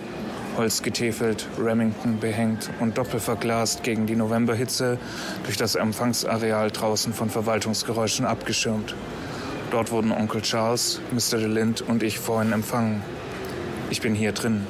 Holz 0.59 0.81
getäfelt, 0.81 1.47
Remington 1.57 2.19
behängt 2.19 2.69
und 2.81 2.97
doppelverglast 2.97 3.81
gegen 3.81 4.07
die 4.07 4.17
Novemberhitze 4.17 4.97
durch 5.45 5.55
das 5.55 5.75
Empfangsareal 5.75 6.69
draußen 6.69 7.13
von 7.13 7.29
Verwaltungsgeräuschen 7.29 8.25
abgeschirmt. 8.25 8.93
Dort 9.71 9.89
wurden 9.93 10.11
Onkel 10.11 10.41
Charles, 10.41 10.99
Mr. 11.13 11.37
DeLint 11.37 11.79
und 11.79 12.03
ich 12.03 12.19
vorhin 12.19 12.51
empfangen. 12.51 13.01
Ich 13.89 14.01
bin 14.01 14.13
hier 14.13 14.33
drin. 14.33 14.67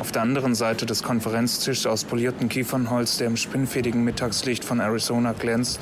Auf 0.00 0.10
der 0.10 0.22
anderen 0.22 0.54
Seite 0.54 0.86
des 0.86 1.02
Konferenztisches 1.02 1.86
aus 1.86 2.04
poliertem 2.04 2.48
Kiefernholz, 2.48 3.18
der 3.18 3.26
im 3.26 3.36
spinnfädigen 3.36 4.04
Mittagslicht 4.04 4.64
von 4.64 4.80
Arizona 4.80 5.32
glänzt, 5.32 5.80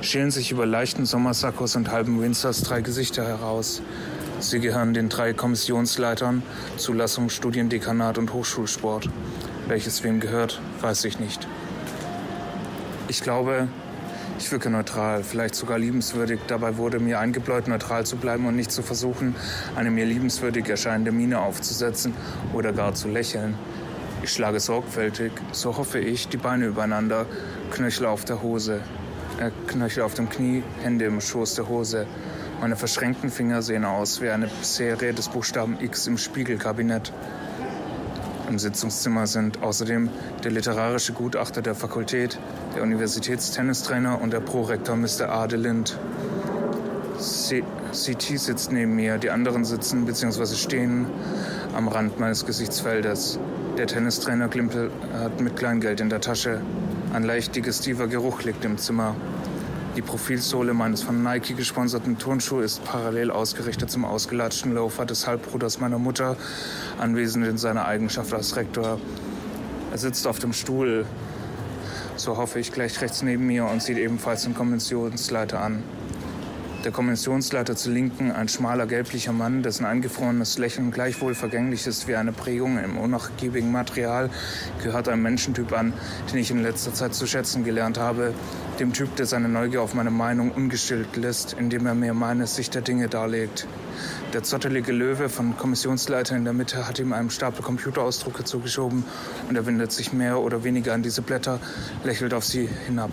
schälen 0.00 0.32
sich 0.32 0.50
über 0.50 0.66
leichten 0.66 1.06
Sommersackos 1.06 1.76
und 1.76 1.92
halben 1.92 2.20
Windsors 2.20 2.62
drei 2.62 2.80
Gesichter 2.80 3.24
heraus. 3.24 3.82
Sie 4.44 4.60
gehören 4.60 4.92
den 4.92 5.08
drei 5.08 5.32
Kommissionsleitern 5.32 6.42
Zulassung, 6.76 7.30
Studiendekanat 7.30 8.18
und 8.18 8.34
Hochschulsport. 8.34 9.08
Welches 9.68 10.04
wem 10.04 10.20
gehört, 10.20 10.60
weiß 10.82 11.06
ich 11.06 11.18
nicht. 11.18 11.48
Ich 13.08 13.22
glaube, 13.22 13.68
ich 14.38 14.52
wirke 14.52 14.68
neutral, 14.68 15.24
vielleicht 15.24 15.54
sogar 15.54 15.78
liebenswürdig. 15.78 16.40
Dabei 16.46 16.76
wurde 16.76 16.98
mir 16.98 17.20
eingebläut, 17.20 17.68
neutral 17.68 18.04
zu 18.04 18.16
bleiben 18.16 18.46
und 18.46 18.54
nicht 18.54 18.70
zu 18.70 18.82
versuchen, 18.82 19.34
eine 19.76 19.90
mir 19.90 20.04
liebenswürdig 20.04 20.68
erscheinende 20.68 21.10
Miene 21.10 21.40
aufzusetzen 21.40 22.12
oder 22.52 22.74
gar 22.74 22.92
zu 22.92 23.08
lächeln. 23.08 23.54
Ich 24.22 24.30
schlage 24.30 24.60
sorgfältig, 24.60 25.32
so 25.52 25.78
hoffe 25.78 26.00
ich, 26.00 26.28
die 26.28 26.36
Beine 26.36 26.66
übereinander, 26.66 27.24
Knöchel 27.70 28.04
auf 28.04 28.26
der 28.26 28.42
Hose, 28.42 28.82
äh, 29.40 29.50
Knöchel 29.68 30.02
auf 30.02 30.12
dem 30.12 30.28
Knie, 30.28 30.62
Hände 30.82 31.06
im 31.06 31.22
Schoß 31.22 31.54
der 31.54 31.66
Hose. 31.66 32.06
Meine 32.64 32.76
verschränkten 32.76 33.28
Finger 33.28 33.60
sehen 33.60 33.84
aus 33.84 34.22
wie 34.22 34.30
eine 34.30 34.48
Serie 34.62 35.12
des 35.12 35.28
Buchstaben 35.28 35.76
X 35.82 36.06
im 36.06 36.16
Spiegelkabinett. 36.16 37.12
Im 38.48 38.58
Sitzungszimmer 38.58 39.26
sind 39.26 39.62
außerdem 39.62 40.08
der 40.44 40.50
literarische 40.50 41.12
Gutachter 41.12 41.60
der 41.60 41.74
Fakultät, 41.74 42.38
der 42.74 42.82
Universitätstennistrainer 42.82 44.18
und 44.18 44.32
der 44.32 44.40
Prorektor 44.40 44.96
Mr. 44.96 45.28
Adelind. 45.28 45.98
CT 47.18 48.38
sitzt 48.38 48.72
neben 48.72 48.96
mir, 48.96 49.18
die 49.18 49.28
anderen 49.28 49.66
sitzen 49.66 50.06
bzw. 50.06 50.54
stehen 50.54 51.04
am 51.76 51.86
Rand 51.88 52.18
meines 52.18 52.46
Gesichtsfeldes. 52.46 53.38
Der 53.76 53.86
Tennistrainer 53.86 54.48
Klimpel 54.48 54.90
hat 55.12 55.38
mit 55.38 55.56
Kleingeld 55.56 56.00
in 56.00 56.08
der 56.08 56.22
Tasche. 56.22 56.62
Ein 57.12 57.24
leicht 57.24 57.54
digestiver 57.54 58.06
Geruch 58.06 58.42
liegt 58.42 58.64
im 58.64 58.78
Zimmer. 58.78 59.14
Die 59.96 60.02
Profilsohle 60.02 60.74
meines 60.74 61.04
von 61.04 61.22
Nike 61.22 61.54
gesponserten 61.54 62.18
Turnschuhs 62.18 62.64
ist 62.64 62.84
parallel 62.84 63.30
ausgerichtet 63.30 63.92
zum 63.92 64.04
ausgelatschten 64.04 64.74
Loafer 64.74 65.06
des 65.06 65.28
Halbbruders 65.28 65.78
meiner 65.78 66.00
Mutter, 66.00 66.36
anwesend 66.98 67.46
in 67.46 67.58
seiner 67.58 67.86
Eigenschaft 67.86 68.34
als 68.34 68.56
Rektor. 68.56 68.98
Er 69.92 69.98
sitzt 69.98 70.26
auf 70.26 70.40
dem 70.40 70.52
Stuhl, 70.52 71.06
so 72.16 72.36
hoffe 72.36 72.58
ich, 72.58 72.72
gleich 72.72 73.00
rechts 73.00 73.22
neben 73.22 73.46
mir 73.46 73.66
und 73.66 73.84
sieht 73.84 73.98
ebenfalls 73.98 74.42
den 74.42 74.56
Konventionsleiter 74.56 75.60
an. 75.60 75.84
Der 76.84 76.92
Kommissionsleiter 76.92 77.76
zu 77.76 77.90
Linken, 77.90 78.30
ein 78.30 78.46
schmaler 78.46 78.84
gelblicher 78.84 79.32
Mann, 79.32 79.62
dessen 79.62 79.86
eingefrorenes 79.86 80.58
Lächeln 80.58 80.90
gleichwohl 80.90 81.34
vergänglich 81.34 81.86
ist 81.86 82.06
wie 82.08 82.14
eine 82.14 82.30
Prägung 82.30 82.76
im 82.76 82.98
unnachgiebigen 82.98 83.72
Material, 83.72 84.28
gehört 84.82 85.08
einem 85.08 85.22
Menschentyp 85.22 85.72
an, 85.72 85.94
den 86.30 86.40
ich 86.40 86.50
in 86.50 86.62
letzter 86.62 86.92
Zeit 86.92 87.14
zu 87.14 87.26
schätzen 87.26 87.64
gelernt 87.64 87.98
habe. 87.98 88.34
Dem 88.80 88.92
Typ, 88.92 89.16
der 89.16 89.24
seine 89.24 89.48
Neugier 89.48 89.80
auf 89.80 89.94
meine 89.94 90.10
Meinung 90.10 90.50
ungestillt 90.50 91.16
lässt, 91.16 91.54
indem 91.54 91.86
er 91.86 91.94
mir 91.94 92.12
meine 92.12 92.46
Sicht 92.46 92.74
der 92.74 92.82
Dinge 92.82 93.08
darlegt. 93.08 93.66
Der 94.34 94.42
zottelige 94.42 94.92
Löwe 94.92 95.30
von 95.30 95.56
Kommissionsleiter 95.56 96.36
in 96.36 96.44
der 96.44 96.52
Mitte 96.52 96.86
hat 96.86 96.98
ihm 96.98 97.14
einen 97.14 97.30
Stapel 97.30 97.62
Computerausdrucke 97.62 98.44
zugeschoben 98.44 99.04
und 99.48 99.56
er 99.56 99.64
windet 99.64 99.90
sich 99.90 100.12
mehr 100.12 100.38
oder 100.38 100.64
weniger 100.64 100.92
an 100.92 101.02
diese 101.02 101.22
Blätter, 101.22 101.60
lächelt 102.04 102.34
auf 102.34 102.44
sie 102.44 102.68
hinab. 102.86 103.12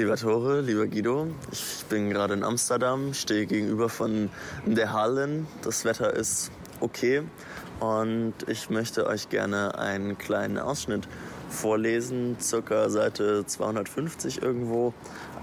Lieber 0.00 0.16
Tore, 0.16 0.62
lieber 0.62 0.86
Guido, 0.86 1.26
ich 1.52 1.84
bin 1.90 2.08
gerade 2.08 2.32
in 2.32 2.42
Amsterdam, 2.42 3.12
stehe 3.12 3.44
gegenüber 3.44 3.90
von 3.90 4.30
der 4.64 4.94
Hallen. 4.94 5.46
Das 5.60 5.84
Wetter 5.84 6.14
ist 6.14 6.50
okay 6.80 7.20
und 7.80 8.32
ich 8.46 8.70
möchte 8.70 9.06
euch 9.06 9.28
gerne 9.28 9.78
einen 9.78 10.16
kleinen 10.16 10.56
Ausschnitt 10.56 11.06
vorlesen, 11.50 12.38
circa 12.40 12.88
Seite 12.88 13.44
250 13.44 14.40
irgendwo, 14.40 14.94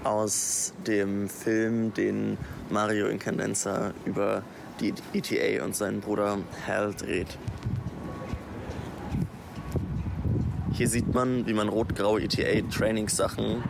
aus 0.02 0.72
dem 0.88 1.28
Film, 1.28 1.94
den 1.94 2.36
Mario 2.68 3.06
Incandenza 3.06 3.92
über 4.06 4.42
die 4.80 4.92
ETA 5.12 5.64
und 5.64 5.76
seinen 5.76 6.00
Bruder 6.00 6.36
Hal 6.66 6.94
dreht. 6.94 7.38
Hier 10.78 10.88
sieht 10.88 11.12
man, 11.12 11.44
wie 11.48 11.54
man 11.54 11.68
rot-graue 11.68 12.22
ETA-Trainingssachen. 12.22 13.64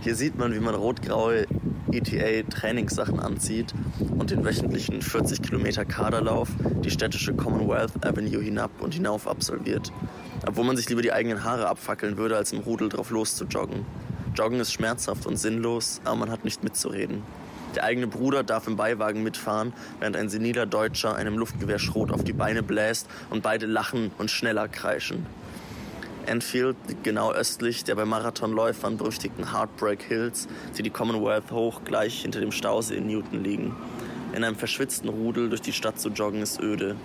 Hier 0.00 0.16
sieht 0.16 0.36
man, 0.36 0.52
wie 0.52 0.58
man 0.58 0.74
rot-graue 0.74 1.46
ETA-Trainingssachen 1.92 3.20
anzieht 3.20 3.72
und 4.18 4.32
den 4.32 4.44
wöchentlichen 4.44 5.00
40 5.00 5.40
Kilometer 5.40 5.84
Kaderlauf 5.84 6.48
die 6.82 6.90
städtische 6.90 7.34
Commonwealth 7.34 8.04
Avenue 8.04 8.42
hinab 8.42 8.72
und 8.80 8.94
hinauf 8.94 9.28
absolviert. 9.28 9.92
Obwohl 10.44 10.64
man 10.64 10.76
sich 10.76 10.88
lieber 10.88 11.02
die 11.02 11.12
eigenen 11.12 11.44
Haare 11.44 11.68
abfackeln 11.68 12.16
würde, 12.16 12.36
als 12.36 12.52
im 12.52 12.58
Rudel 12.58 12.88
drauf 12.88 13.10
loszujoggen. 13.10 13.86
Joggen 14.34 14.58
ist 14.58 14.72
schmerzhaft 14.72 15.24
und 15.24 15.36
sinnlos, 15.36 16.00
aber 16.04 16.16
man 16.16 16.32
hat 16.32 16.44
nicht 16.44 16.64
mitzureden. 16.64 17.22
Der 17.74 17.84
eigene 17.84 18.06
Bruder 18.06 18.42
darf 18.42 18.66
im 18.66 18.76
Beiwagen 18.76 19.22
mitfahren, 19.22 19.72
während 20.00 20.16
ein 20.16 20.28
seniler 20.28 20.66
Deutscher 20.66 21.14
einem 21.14 21.36
Luftgewehr 21.36 21.78
Schrot 21.78 22.10
auf 22.10 22.24
die 22.24 22.32
Beine 22.32 22.62
bläst 22.62 23.08
und 23.30 23.42
beide 23.42 23.66
lachen 23.66 24.10
und 24.18 24.30
schneller 24.30 24.68
kreischen. 24.68 25.26
Enfield 26.26 26.76
liegt 26.86 27.04
genau 27.04 27.32
östlich 27.32 27.84
der 27.84 27.94
bei 27.94 28.04
Marathonläufern 28.04 28.98
berüchtigten 28.98 29.52
Heartbreak 29.52 30.02
Hills, 30.02 30.46
die 30.76 30.82
die 30.82 30.90
Commonwealth 30.90 31.50
hoch 31.50 31.82
gleich 31.84 32.22
hinter 32.22 32.40
dem 32.40 32.52
Stausee 32.52 32.96
in 32.96 33.06
Newton 33.06 33.42
liegen. 33.42 33.74
In 34.34 34.44
einem 34.44 34.56
verschwitzten 34.56 35.08
Rudel 35.08 35.48
durch 35.48 35.62
die 35.62 35.72
Stadt 35.72 35.98
zu 35.98 36.10
joggen 36.10 36.42
ist 36.42 36.60
öde. 36.60 36.96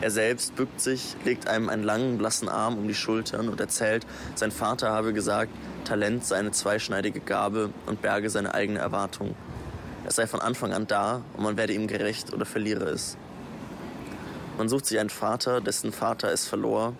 Er 0.00 0.10
selbst 0.10 0.54
bückt 0.54 0.80
sich, 0.80 1.16
legt 1.24 1.48
einem 1.48 1.68
einen 1.68 1.82
langen, 1.82 2.18
blassen 2.18 2.48
Arm 2.48 2.78
um 2.78 2.86
die 2.86 2.94
Schultern 2.94 3.48
und 3.48 3.58
erzählt, 3.58 4.06
sein 4.36 4.52
Vater 4.52 4.90
habe 4.90 5.12
gesagt, 5.12 5.50
Talent 5.84 6.24
sei 6.24 6.36
eine 6.36 6.52
zweischneidige 6.52 7.20
Gabe 7.20 7.70
und 7.86 8.00
berge 8.02 8.30
seine 8.30 8.54
eigene 8.54 8.78
Erwartung. 8.78 9.34
Er 10.08 10.14
sei 10.14 10.26
von 10.26 10.40
Anfang 10.40 10.72
an 10.72 10.86
da 10.86 11.20
und 11.36 11.42
man 11.42 11.58
werde 11.58 11.74
ihm 11.74 11.86
gerecht 11.86 12.32
oder 12.32 12.46
verliere 12.46 12.86
es. 12.86 13.18
Man 14.56 14.70
sucht 14.70 14.86
sich 14.86 14.98
einen 14.98 15.10
Vater, 15.10 15.60
dessen 15.60 15.92
Vater 15.92 16.32
es 16.32 16.48
verlor. 16.48 16.94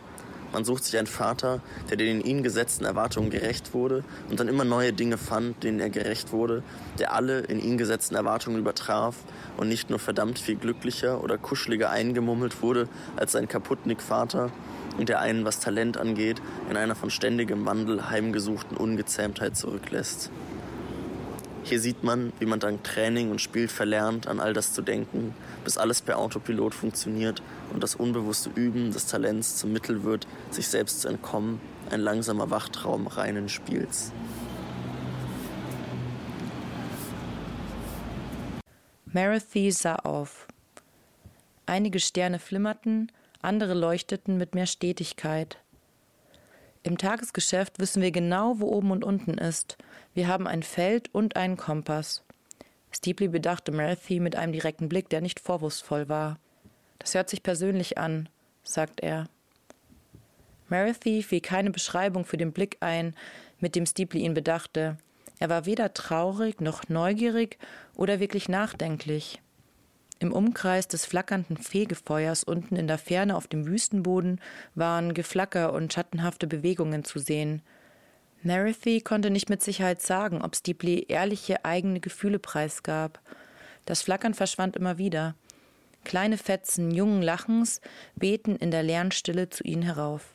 Man 0.53 0.67
sucht 0.67 0.85
sich 0.85 0.99
einen 0.99 1.07
Vater, 1.07 1.63
der 1.89 1.97
den 1.97 2.21
in 2.21 2.27
ihn 2.27 2.43
gesetzten 2.43 2.85
Erwartungen 2.85 3.31
gerecht 3.31 3.73
wurde 3.73 4.05
und 4.29 4.41
dann 4.41 4.47
immer 4.47 4.67
neue 4.67 4.93
Dinge 4.93 5.17
fand, 5.17 5.65
denen 5.65 5.81
er 5.81 5.89
gerecht 5.89 6.33
wurde, 6.33 6.63
der 6.99 7.15
alle 7.15 7.39
in 7.39 7.61
ihn 7.61 7.79
gesetzten 7.79 8.15
Erwartungen 8.15 8.59
übertraf 8.59 9.17
und 9.57 9.69
nicht 9.69 9.89
nur 9.89 10.01
verdammt 10.01 10.39
viel 10.39 10.57
glücklicher 10.57 11.25
oder 11.25 11.39
kuscheliger 11.39 11.89
eingemummelt 11.89 12.61
wurde 12.61 12.91
als 13.17 13.33
sein 13.33 13.49
Kaputnik-Vater 13.49 14.51
und 14.99 15.09
der 15.09 15.21
einen, 15.21 15.47
was 15.47 15.61
Talent 15.61 15.97
angeht, 15.97 16.43
in 16.69 16.77
einer 16.77 16.95
von 16.95 17.09
ständigem 17.09 17.65
Wandel 17.65 18.11
heimgesuchten 18.11 18.77
Ungezähmtheit 18.77 19.57
zurücklässt. 19.57 20.31
Hier 21.69 21.81
sieht 21.81 22.03
man, 22.03 22.33
wie 22.39 22.47
man 22.47 22.61
dank 22.61 22.83
Training 22.83 23.31
und 23.31 23.43
Spiel 23.43 23.69
verlernt, 23.69 24.27
an 24.27 24.41
all 24.41 24.55
das 24.55 24.73
zu 24.73 24.81
denken, 24.81 25.35
bis 25.65 25.77
alles 25.77 26.01
per 26.01 26.19
Autopilot 26.19 26.75
funktioniert 26.75 27.43
und 27.75 27.83
das 27.83 27.95
unbewusste 27.95 28.49
Üben 28.55 28.91
des 28.91 29.05
Talents 29.05 29.59
zum 29.59 29.75
Mittel 29.75 30.03
wird, 30.03 30.27
sich 30.51 30.67
selbst 30.67 31.03
zu 31.03 31.09
entkommen, 31.09 31.61
ein 31.91 32.01
langsamer 32.01 32.49
Wachtraum 32.49 33.07
reinen 33.07 33.51
Spiels. 33.51 34.13
Marathy 39.13 39.71
sah 39.71 39.97
auf. 39.97 40.47
Einige 41.67 42.01
Sterne 42.01 42.39
flimmerten, 42.39 43.13
andere 43.43 43.75
leuchteten 43.75 44.39
mit 44.39 44.55
mehr 44.55 44.67
Stetigkeit. 44.67 45.59
Im 46.89 46.97
Tagesgeschäft 46.97 47.81
wissen 47.81 48.01
wir 48.01 48.11
genau, 48.11 48.61
wo 48.61 48.69
oben 48.69 48.93
und 48.93 49.05
unten 49.05 49.37
ist. 49.37 49.77
Wir 50.15 50.27
haben 50.27 50.47
ein 50.47 50.63
Feld 50.63 51.15
und 51.15 51.37
einen 51.37 51.59
Kompass. 51.59 52.25
Steepley 52.93 53.29
bedachte 53.29 53.73
Marathi 53.73 54.21
mit 54.21 54.37
einem 54.37 54.55
direkten 54.55 54.89
Blick, 54.89 55.11
der 55.11 55.21
nicht 55.21 55.39
vorwurfsvoll 55.39 56.09
war. 56.09 56.39
Das 56.99 57.15
hört 57.15 57.29
sich 57.29 57.43
persönlich 57.43 57.99
an, 57.99 58.31
sagt 58.63 59.01
er. 59.01 59.29
Marathi 60.71 61.23
fiel 61.23 61.43
keine 61.43 61.71
Beschreibung 61.71 62.25
für 62.25 62.39
den 62.39 62.53
Blick 62.53 62.79
ein, 62.81 63.15
mit 63.61 63.75
dem 63.75 63.85
Steepley 63.85 64.23
ihn 64.23 64.33
bedachte. 64.33 64.97
Er 65.39 65.51
war 65.51 65.67
weder 65.67 65.93
traurig 65.93 66.63
noch 66.63 66.89
neugierig 66.89 67.59
oder 67.97 68.19
wirklich 68.19 68.49
nachdenklich. 68.49 69.43
Im 70.21 70.33
Umkreis 70.33 70.89
des 70.89 71.05
flackernden 71.05 71.57
Fegefeuers 71.57 72.43
unten 72.43 72.75
in 72.75 72.89
der 72.89 72.99
Ferne 72.99 73.37
auf 73.37 73.47
dem 73.47 73.67
Wüstenboden 73.67 74.41
waren 74.75 75.15
Geflacker 75.15 75.73
und 75.73 75.93
schattenhafte 75.93 76.49
Bewegungen 76.49 77.05
zu 77.05 77.21
sehen. 77.21 77.63
Marithy 78.43 79.01
konnte 79.01 79.31
nicht 79.31 79.49
mit 79.49 79.63
Sicherheit 79.63 80.03
sagen, 80.03 80.43
ob 80.43 80.57
Steepley 80.57 81.07
ehrliche 81.09 81.65
eigene 81.65 82.01
Gefühle 82.01 82.39
preisgab. 82.41 83.21
Das 83.85 84.03
Flackern 84.03 84.35
verschwand 84.35 84.77
immer 84.77 84.99
wieder. 84.99 85.37
Kleine 86.05 86.39
Fetzen 86.39 86.91
jungen 86.91 87.23
Lachens 87.23 87.81
wehten 88.17 88.57
in 88.57 88.71
der 88.71 88.83
leeren 88.83 89.13
Stille 89.13 89.51
zu 89.51 89.63
ihnen 89.65 89.83
herauf. 89.83 90.35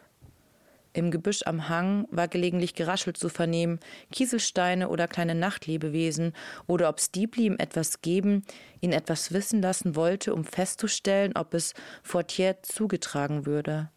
Im 0.94 1.10
Gebüsch 1.10 1.42
am 1.46 1.70
Hang 1.70 2.08
war 2.12 2.28
gelegentlich 2.28 2.76
Geraschel 2.76 3.14
zu 3.14 3.28
vernehmen, 3.28 3.80
Kieselsteine 4.12 4.90
oder 4.90 5.08
kleine 5.08 5.34
Nachtlebewesen, 5.34 6.34
oder 6.68 6.88
ob 6.88 7.02
Steepley 7.02 7.48
ihm 7.48 7.56
etwas 7.58 8.02
geben, 8.02 8.44
ihn 8.80 8.94
etwas 8.94 9.32
wissen 9.32 9.62
lassen 9.62 9.96
wollte, 9.96 10.36
um 10.36 10.46
festzustellen, 10.46 11.34
ob 11.36 11.56
es 11.56 11.74
Fortier 12.04 12.62
zugetragen 12.62 13.48
würde. 13.48 13.90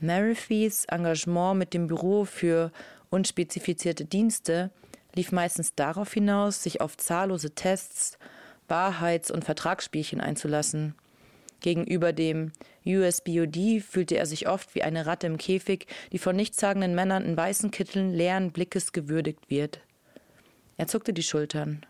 Marithys 0.00 0.84
Engagement 0.86 1.58
mit 1.58 1.74
dem 1.74 1.88
Büro 1.88 2.24
für 2.24 2.70
unspezifizierte 3.10 4.04
Dienste 4.04 4.70
lief 5.14 5.32
meistens 5.32 5.74
darauf 5.74 6.12
hinaus, 6.12 6.62
sich 6.62 6.80
auf 6.80 6.96
zahllose 6.96 7.54
Tests, 7.54 8.18
Wahrheits- 8.68 9.30
und 9.30 9.44
Vertragsspielchen 9.44 10.20
einzulassen. 10.20 10.94
Gegenüber 11.60 12.12
dem 12.12 12.52
USBOD 12.86 13.82
fühlte 13.82 14.16
er 14.16 14.26
sich 14.26 14.48
oft 14.48 14.74
wie 14.74 14.82
eine 14.82 15.06
Ratte 15.06 15.26
im 15.26 15.38
Käfig, 15.38 15.86
die 16.12 16.18
von 16.18 16.36
nichtssagenden 16.36 16.94
Männern 16.94 17.24
in 17.24 17.36
weißen 17.36 17.70
Kitteln 17.70 18.12
leeren 18.12 18.52
Blickes 18.52 18.92
gewürdigt 18.92 19.50
wird. 19.50 19.80
Er 20.76 20.86
zuckte 20.86 21.12
die 21.12 21.22
Schultern. 21.22 21.84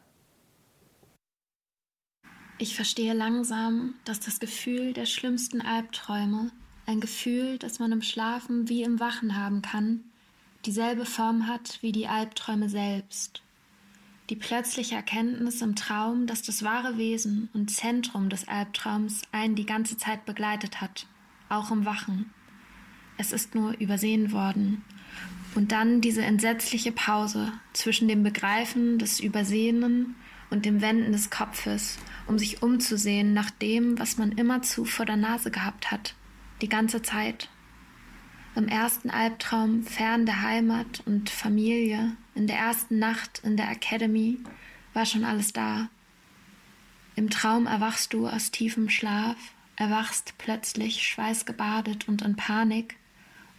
Ich 2.59 2.77
verstehe 2.77 3.15
langsam, 3.15 3.95
dass 4.05 4.21
das 4.21 4.39
Gefühl 4.39 4.93
der 4.93 5.07
schlimmsten 5.07 5.61
Albträume, 5.61 6.51
ein 6.87 7.01
Gefühl, 7.01 7.59
das 7.59 7.79
man 7.79 7.93
im 7.93 8.03
Schlafen 8.03 8.69
wie 8.69 8.83
im 8.83 9.01
Wachen 9.01 9.37
haben 9.37 9.63
kann, 9.63 10.05
dieselbe 10.65 11.05
Form 11.05 11.49
hat 11.49 11.79
wie 11.83 11.93
die 11.93 12.07
Albträume 12.07 12.69
selbst 12.69 13.44
die 14.31 14.37
plötzliche 14.37 14.95
Erkenntnis 14.95 15.61
im 15.61 15.77
Traum, 15.77 16.27
dass 16.27 16.43
das 16.43 16.63
wahre 16.63 16.97
Wesen 16.97 17.51
und 17.53 17.71
Zentrum 17.71 18.31
des 18.31 18.49
Albtraums 18.49 19.23
einen 19.33 19.55
die 19.55 19.67
ganze 19.67 19.97
Zeit 19.97 20.25
begleitet 20.25 20.81
hat, 20.81 21.07
auch 21.49 21.71
im 21.71 21.85
Wachen. 21.85 22.31
Es 23.19 23.33
ist 23.33 23.55
nur 23.55 23.79
übersehen 23.79 24.33
worden. 24.33 24.83
Und 25.55 25.71
dann 25.71 26.01
diese 26.01 26.23
entsetzliche 26.23 26.91
Pause 26.91 27.53
zwischen 27.73 28.09
dem 28.09 28.23
Begreifen 28.23 28.99
des 28.99 29.21
Übersehenen 29.21 30.17
und 30.51 30.65
dem 30.65 30.81
Wenden 30.81 31.13
des 31.13 31.31
Kopfes, 31.31 31.99
um 32.27 32.39
sich 32.39 32.63
umzusehen 32.63 33.35
nach 33.35 33.51
dem, 33.51 33.99
was 33.99 34.19
man 34.19 34.33
immerzu 34.33 34.85
vor 34.85 35.07
der 35.07 35.17
Nase 35.17 35.51
gehabt 35.51 35.91
hat, 35.91 36.15
die 36.61 36.69
ganze 36.69 37.03
Zeit. 37.03 37.49
Im 38.57 38.69
ersten 38.69 39.11
Albtraum 39.11 39.83
fern 39.83 40.27
der 40.27 40.43
Heimat 40.43 41.03
und 41.07 41.29
Familie, 41.29 42.17
in 42.37 42.47
der 42.47 42.57
ersten 42.57 43.01
Nacht 43.01 43.41
in 43.43 43.57
der 43.57 43.69
Academy 43.69 44.39
war 44.93 45.07
schon 45.07 45.25
alles 45.25 45.53
da. 45.53 45.89
Im 47.17 47.31
Traum 47.31 47.67
erwachst 47.67 48.13
du 48.13 48.29
aus 48.29 48.53
tiefem 48.53 48.89
Schlaf, 48.89 49.37
erwachst 49.75 50.35
plötzlich 50.39 51.03
schweißgebadet 51.03 52.07
und 52.07 52.23
in 52.23 52.37
Panik, 52.37 52.97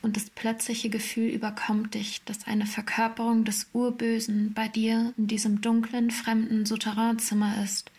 und 0.01 0.17
das 0.17 0.29
plötzliche 0.29 0.89
Gefühl 0.89 1.29
überkommt 1.29 1.95
dich, 1.95 2.23
dass 2.25 2.45
eine 2.45 2.67
Verkörperung 2.67 3.43
des 3.43 3.67
Urbösen 3.73 4.53
bei 4.53 4.67
dir 4.67 5.13
in 5.17 5.25
diesem 5.25 5.61
dunklen, 5.61 6.11
fremden 6.11 6.65
Souterrainzimmer 6.65 7.63
ist, 7.63 7.91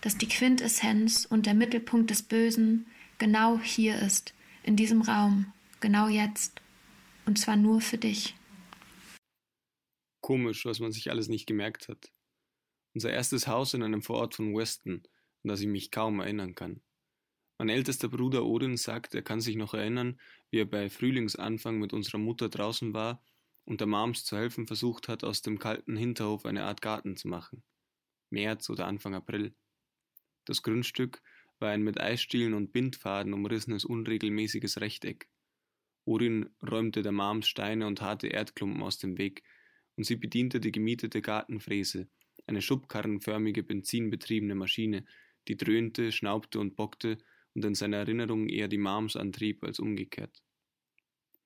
dass 0.00 0.18
die 0.18 0.26
Quintessenz 0.26 1.24
und 1.24 1.46
der 1.46 1.54
Mittelpunkt 1.54 2.10
des 2.10 2.22
Bösen 2.22 2.86
genau 3.18 3.60
hier 3.62 4.00
ist, 4.00 4.34
in 4.64 4.74
diesem 4.74 5.00
Raum, 5.00 5.52
Genau 5.80 6.08
jetzt. 6.08 6.60
Und 7.26 7.38
zwar 7.38 7.56
nur 7.56 7.80
für 7.80 7.98
dich. 7.98 8.34
Komisch, 10.20 10.64
was 10.64 10.80
man 10.80 10.92
sich 10.92 11.10
alles 11.10 11.28
nicht 11.28 11.46
gemerkt 11.46 11.88
hat. 11.88 12.10
Unser 12.94 13.10
erstes 13.10 13.46
Haus 13.46 13.74
in 13.74 13.82
einem 13.82 14.02
Vorort 14.02 14.34
von 14.34 14.56
Weston, 14.56 15.02
an 15.44 15.48
das 15.48 15.60
ich 15.60 15.68
mich 15.68 15.90
kaum 15.90 16.20
erinnern 16.20 16.54
kann. 16.54 16.80
Mein 17.58 17.68
ältester 17.68 18.08
Bruder 18.08 18.44
Odin 18.44 18.76
sagt, 18.76 19.14
er 19.14 19.22
kann 19.22 19.40
sich 19.40 19.56
noch 19.56 19.74
erinnern, 19.74 20.20
wie 20.50 20.60
er 20.60 20.64
bei 20.64 20.88
Frühlingsanfang 20.88 21.78
mit 21.78 21.92
unserer 21.92 22.18
Mutter 22.18 22.48
draußen 22.48 22.94
war 22.94 23.22
und 23.64 23.80
der 23.80 23.88
Mams 23.88 24.24
zu 24.24 24.36
helfen 24.36 24.66
versucht 24.66 25.08
hat, 25.08 25.24
aus 25.24 25.42
dem 25.42 25.58
kalten 25.58 25.96
Hinterhof 25.96 26.46
eine 26.46 26.64
Art 26.64 26.82
Garten 26.82 27.16
zu 27.16 27.28
machen. 27.28 27.62
März 28.30 28.70
oder 28.70 28.86
Anfang 28.86 29.14
April. 29.14 29.54
Das 30.44 30.62
Grundstück 30.62 31.20
war 31.58 31.70
ein 31.70 31.82
mit 31.82 32.00
Eisstielen 32.00 32.54
und 32.54 32.72
Bindfaden 32.72 33.32
umrissenes 33.32 33.84
unregelmäßiges 33.84 34.80
Rechteck. 34.80 35.28
Orin 36.08 36.48
räumte 36.62 37.02
der 37.02 37.12
Mams 37.12 37.48
Steine 37.48 37.86
und 37.86 38.00
harte 38.00 38.28
Erdklumpen 38.28 38.82
aus 38.82 38.96
dem 38.96 39.18
Weg, 39.18 39.42
und 39.96 40.04
sie 40.04 40.16
bediente 40.16 40.58
die 40.58 40.72
gemietete 40.72 41.20
Gartenfräse, 41.20 42.08
eine 42.46 42.62
schubkarrenförmige 42.62 43.62
benzinbetriebene 43.62 44.54
Maschine, 44.54 45.04
die 45.48 45.58
dröhnte, 45.58 46.10
schnaubte 46.10 46.60
und 46.60 46.76
bockte 46.76 47.18
und 47.52 47.62
in 47.66 47.74
seiner 47.74 47.98
Erinnerung 47.98 48.48
eher 48.48 48.68
die 48.68 48.78
Mams 48.78 49.16
antrieb 49.16 49.62
als 49.62 49.80
umgekehrt. 49.80 50.42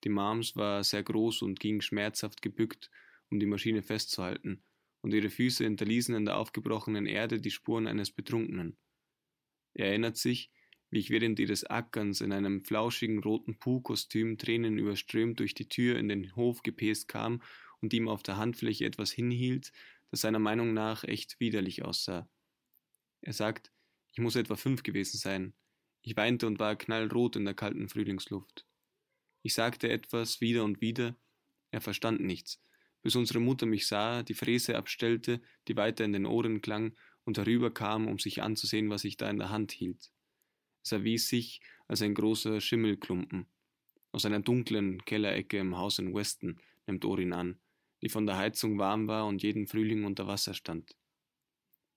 Die 0.05 0.11
Mams 0.11 0.55
war 0.55 0.85
sehr 0.85 1.03
groß 1.03 1.43
und 1.43 1.59
ging 1.59 1.81
schmerzhaft 1.81 2.41
gebückt, 2.41 2.89
um 3.31 3.41
die 3.41 3.47
Maschine 3.47 3.83
festzuhalten, 3.83 4.63
und 5.01 5.13
ihre 5.13 5.31
Füße 5.31 5.65
hinterließen 5.65 6.15
in 6.15 6.25
der 6.25 6.37
aufgebrochenen 6.37 7.07
Erde 7.07 7.41
die 7.41 7.51
Spuren 7.51 7.89
eines 7.89 8.13
Betrunkenen. 8.13 8.77
Er 9.75 9.89
erinnert 9.89 10.19
sich, 10.19 10.53
wie 10.93 10.99
ich 10.99 11.09
während 11.09 11.39
ihres 11.39 11.65
Ackerns 11.65 12.21
in 12.21 12.33
einem 12.33 12.67
flauschigen 12.67 13.21
roten 13.21 13.59
Puh-Kostüm 13.59 14.37
Tränen 14.37 14.77
überströmt 14.77 15.41
durch 15.41 15.55
die 15.55 15.67
Tür 15.67 15.99
in 15.99 16.07
den 16.07 16.37
Hof 16.37 16.63
gepäst 16.63 17.09
kam 17.09 17.41
und 17.81 17.95
ihm 17.95 18.09
auf 18.09 18.23
der 18.23 18.37
Handfläche 18.37 18.85
etwas 18.85 19.11
hinhielt, 19.11 19.73
das 20.11 20.21
seiner 20.21 20.39
Meinung 20.39 20.75
nach 20.75 21.03
echt 21.05 21.41
widerlich 21.41 21.83
aussah. 21.83 22.29
Er 23.23 23.33
sagt, 23.33 23.73
ich 24.13 24.19
muss 24.19 24.37
etwa 24.37 24.55
fünf 24.55 24.83
gewesen 24.83 25.17
sein. 25.17 25.55
Ich 26.03 26.15
weinte 26.15 26.47
und 26.47 26.59
war 26.59 26.77
knallrot 26.77 27.37
in 27.37 27.47
der 27.47 27.55
kalten 27.55 27.89
Frühlingsluft. 27.89 28.67
Ich 29.41 29.55
sagte 29.55 29.89
etwas 29.89 30.43
wieder 30.43 30.63
und 30.63 30.83
wieder, 30.83 31.17
er 31.71 31.81
verstand 31.81 32.21
nichts, 32.21 32.63
bis 33.01 33.17
unsere 33.17 33.41
Mutter 33.41 33.65
mich 33.65 33.87
sah, 33.87 34.23
die 34.23 34.35
Fräse 34.35 34.77
abstellte, 34.77 35.41
die 35.69 35.77
weiter 35.77 36.05
in 36.05 36.13
den 36.13 36.27
Ohren 36.27 36.61
klang 36.61 36.95
und 37.25 37.39
herüberkam, 37.39 38.09
um 38.09 38.19
sich 38.19 38.43
anzusehen, 38.43 38.91
was 38.91 39.05
ich 39.05 39.17
da 39.17 39.31
in 39.31 39.39
der 39.39 39.49
Hand 39.49 39.73
hielt. 39.73 40.12
Es 40.83 40.93
erwies 40.93 41.29
sich 41.29 41.61
als 41.89 42.03
ein 42.03 42.15
großer 42.15 42.61
Schimmelklumpen. 42.61 43.47
Aus 44.11 44.25
einer 44.25 44.41
dunklen 44.41 45.05
Kellerecke 45.05 45.59
im 45.59 45.77
Haus 45.77 45.99
in 45.99 46.15
Weston, 46.15 46.61
nimmt 46.87 47.05
Orin 47.05 47.33
an, 47.33 47.61
die 48.03 48.09
von 48.09 48.27
der 48.27 48.37
Heizung 48.37 48.79
warm 48.79 49.07
war 49.07 49.27
und 49.27 49.43
jeden 49.43 49.67
Frühling 49.67 50.05
unter 50.05 50.27
Wasser 50.27 50.55
stand. 50.55 50.97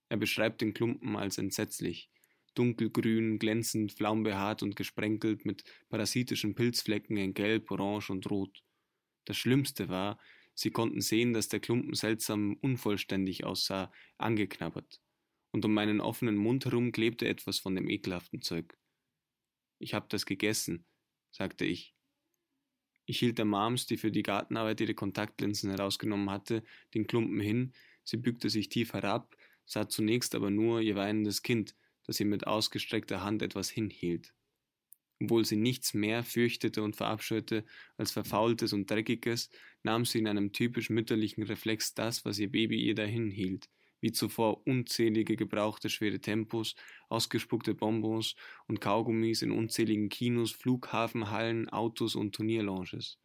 Er 0.09 0.17
beschreibt 0.17 0.61
den 0.61 0.73
Klumpen 0.73 1.15
als 1.15 1.37
entsetzlich, 1.37 2.09
dunkelgrün, 2.53 3.39
glänzend, 3.39 3.91
flaumbehaart 3.91 4.63
und 4.63 4.75
gesprenkelt 4.75 5.45
mit 5.45 5.63
parasitischen 5.89 6.55
Pilzflecken 6.55 7.17
in 7.17 7.33
Gelb, 7.33 7.69
Orange 7.71 8.11
und 8.11 8.29
Rot. 8.29 8.63
Das 9.25 9.35
Schlimmste 9.37 9.89
war, 9.89 10.19
sie 10.53 10.69
konnten 10.69 11.01
sehen, 11.01 11.33
dass 11.33 11.49
der 11.49 11.59
Klumpen 11.59 11.95
seltsam 11.95 12.55
unvollständig 12.61 13.43
aussah, 13.43 13.91
angeknabbert 14.17 15.01
und 15.55 15.63
um 15.63 15.73
meinen 15.73 16.01
offenen 16.01 16.35
Mund 16.35 16.65
herum 16.65 16.91
klebte 16.91 17.29
etwas 17.29 17.59
von 17.59 17.75
dem 17.75 17.89
ekelhaften 17.89 18.41
Zeug. 18.41 18.77
Ich 19.79 19.93
hab 19.93 20.09
das 20.09 20.25
gegessen, 20.25 20.83
sagte 21.31 21.63
ich. 21.63 21.95
Ich 23.05 23.19
hielt 23.19 23.37
der 23.37 23.45
Mams, 23.45 23.85
die 23.85 23.95
für 23.95 24.11
die 24.11 24.21
Gartenarbeit 24.21 24.81
ihre 24.81 24.95
Kontaktlinsen 24.95 25.69
herausgenommen 25.69 26.29
hatte, 26.29 26.61
den 26.93 27.07
Klumpen 27.07 27.39
hin, 27.39 27.71
sie 28.03 28.17
bückte 28.17 28.49
sich 28.49 28.67
tief 28.67 28.91
herab, 28.91 29.33
sah 29.65 29.87
zunächst 29.87 30.35
aber 30.35 30.49
nur 30.49 30.81
ihr 30.81 30.97
weinendes 30.97 31.41
Kind, 31.41 31.73
das 32.03 32.19
ihr 32.19 32.25
mit 32.25 32.45
ausgestreckter 32.45 33.23
Hand 33.23 33.41
etwas 33.41 33.69
hinhielt. 33.69 34.33
Obwohl 35.21 35.45
sie 35.45 35.55
nichts 35.55 35.93
mehr 35.93 36.25
fürchtete 36.25 36.83
und 36.83 36.97
verabscheute 36.97 37.63
als 37.95 38.11
Verfaultes 38.11 38.73
und 38.73 38.91
Dreckiges, 38.91 39.49
nahm 39.83 40.03
sie 40.03 40.19
in 40.19 40.27
einem 40.27 40.51
typisch 40.51 40.89
mütterlichen 40.89 41.43
Reflex 41.43 41.93
das, 41.93 42.25
was 42.25 42.39
ihr 42.39 42.51
Baby 42.51 42.83
ihr 42.83 42.95
dahin 42.95 43.31
hielt, 43.31 43.69
wie 44.05 44.11
zuvor 44.11 44.67
unzählige 44.67 45.35
gebrauchte 45.35 45.89
schwere 45.89 46.19
Tempos, 46.19 46.75
ausgespuckte 47.09 47.73
Bonbons 47.73 48.35
und 48.67 48.79
Kaugummis 48.79 49.41
in 49.41 49.49
unzähligen 49.49 50.09
Kinos, 50.09 50.51
Flughafenhallen, 50.51 51.69
Autos 51.69 52.13
und 52.13 52.35
Turnierlounges. 52.35 53.17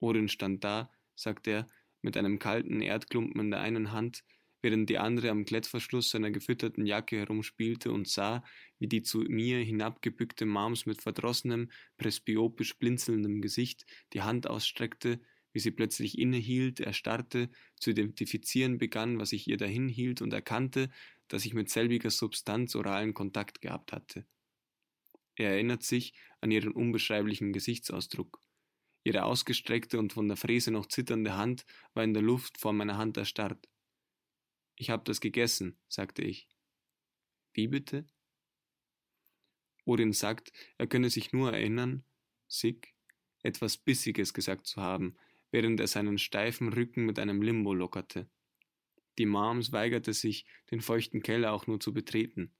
Orin 0.00 0.26
stand 0.26 0.64
da, 0.64 0.90
sagte 1.14 1.50
er, 1.52 1.66
mit 2.02 2.16
einem 2.16 2.40
kalten 2.40 2.80
Erdklumpen 2.80 3.40
in 3.40 3.50
der 3.52 3.60
einen 3.60 3.92
Hand, 3.92 4.24
während 4.62 4.90
die 4.90 4.98
andere 4.98 5.30
am 5.30 5.44
Klettverschluss 5.44 6.10
seiner 6.10 6.32
gefütterten 6.32 6.84
Jacke 6.84 7.16
herumspielte 7.16 7.92
und 7.92 8.08
sah, 8.08 8.42
wie 8.80 8.88
die 8.88 9.02
zu 9.02 9.18
mir 9.20 9.58
hinabgebückte 9.58 10.44
Mams 10.44 10.86
mit 10.86 11.02
verdrossenem, 11.02 11.70
presbyopisch 11.98 12.76
blinzelndem 12.80 13.40
Gesicht 13.40 13.86
die 14.12 14.22
Hand 14.22 14.48
ausstreckte, 14.48 15.20
wie 15.58 15.60
sie 15.60 15.72
plötzlich 15.72 16.16
innehielt, 16.16 16.78
erstarrte, 16.78 17.50
zu 17.80 17.90
identifizieren 17.90 18.78
begann, 18.78 19.18
was 19.18 19.32
ich 19.32 19.48
ihr 19.48 19.56
dahin 19.56 19.88
hielt 19.88 20.22
und 20.22 20.32
erkannte, 20.32 20.88
dass 21.26 21.44
ich 21.44 21.52
mit 21.52 21.68
selbiger 21.68 22.10
Substanz 22.10 22.76
oralen 22.76 23.12
Kontakt 23.12 23.60
gehabt 23.60 23.90
hatte. 23.92 24.24
Er 25.34 25.50
erinnert 25.50 25.82
sich 25.82 26.14
an 26.40 26.52
ihren 26.52 26.70
unbeschreiblichen 26.70 27.52
Gesichtsausdruck. 27.52 28.40
Ihre 29.02 29.24
ausgestreckte 29.24 29.98
und 29.98 30.12
von 30.12 30.28
der 30.28 30.36
Fräse 30.36 30.70
noch 30.70 30.86
zitternde 30.86 31.36
Hand 31.36 31.66
war 31.92 32.04
in 32.04 32.14
der 32.14 32.22
Luft 32.22 32.58
vor 32.58 32.72
meiner 32.72 32.96
Hand 32.96 33.16
erstarrt. 33.16 33.68
Ich 34.76 34.90
habe 34.90 35.02
das 35.02 35.20
gegessen, 35.20 35.76
sagte 35.88 36.22
ich. 36.22 36.48
Wie 37.52 37.66
bitte? 37.66 38.06
Orin 39.86 40.12
sagt, 40.12 40.52
er 40.76 40.86
könne 40.86 41.10
sich 41.10 41.32
nur 41.32 41.52
erinnern, 41.52 42.04
Sick, 42.46 42.94
etwas 43.42 43.76
Bissiges 43.76 44.32
gesagt 44.32 44.68
zu 44.68 44.80
haben, 44.80 45.16
während 45.50 45.80
er 45.80 45.86
seinen 45.86 46.18
steifen 46.18 46.72
Rücken 46.72 47.06
mit 47.06 47.18
einem 47.18 47.42
Limbo 47.42 47.74
lockerte. 47.74 48.28
Die 49.18 49.26
Moms 49.26 49.72
weigerte 49.72 50.12
sich, 50.12 50.46
den 50.70 50.80
feuchten 50.80 51.22
Keller 51.22 51.52
auch 51.52 51.66
nur 51.66 51.80
zu 51.80 51.92
betreten. 51.92 52.52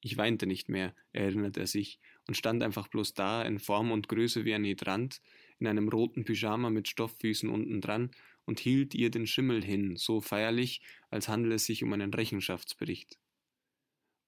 Ich 0.00 0.16
weinte 0.16 0.46
nicht 0.46 0.68
mehr, 0.68 0.94
erinnert 1.12 1.56
er 1.56 1.66
sich, 1.66 1.98
und 2.26 2.36
stand 2.36 2.62
einfach 2.62 2.88
bloß 2.88 3.14
da, 3.14 3.42
in 3.42 3.58
Form 3.58 3.90
und 3.90 4.08
Größe 4.08 4.44
wie 4.44 4.54
ein 4.54 4.64
Hydrant, 4.64 5.20
in 5.58 5.66
einem 5.66 5.88
roten 5.88 6.24
Pyjama 6.24 6.70
mit 6.70 6.88
Stofffüßen 6.88 7.48
unten 7.48 7.80
dran 7.80 8.12
und 8.44 8.60
hielt 8.60 8.94
ihr 8.94 9.10
den 9.10 9.26
Schimmel 9.26 9.62
hin, 9.62 9.96
so 9.96 10.20
feierlich, 10.20 10.82
als 11.10 11.28
handele 11.28 11.56
es 11.56 11.66
sich 11.66 11.82
um 11.82 11.92
einen 11.92 12.14
Rechenschaftsbericht. 12.14 13.18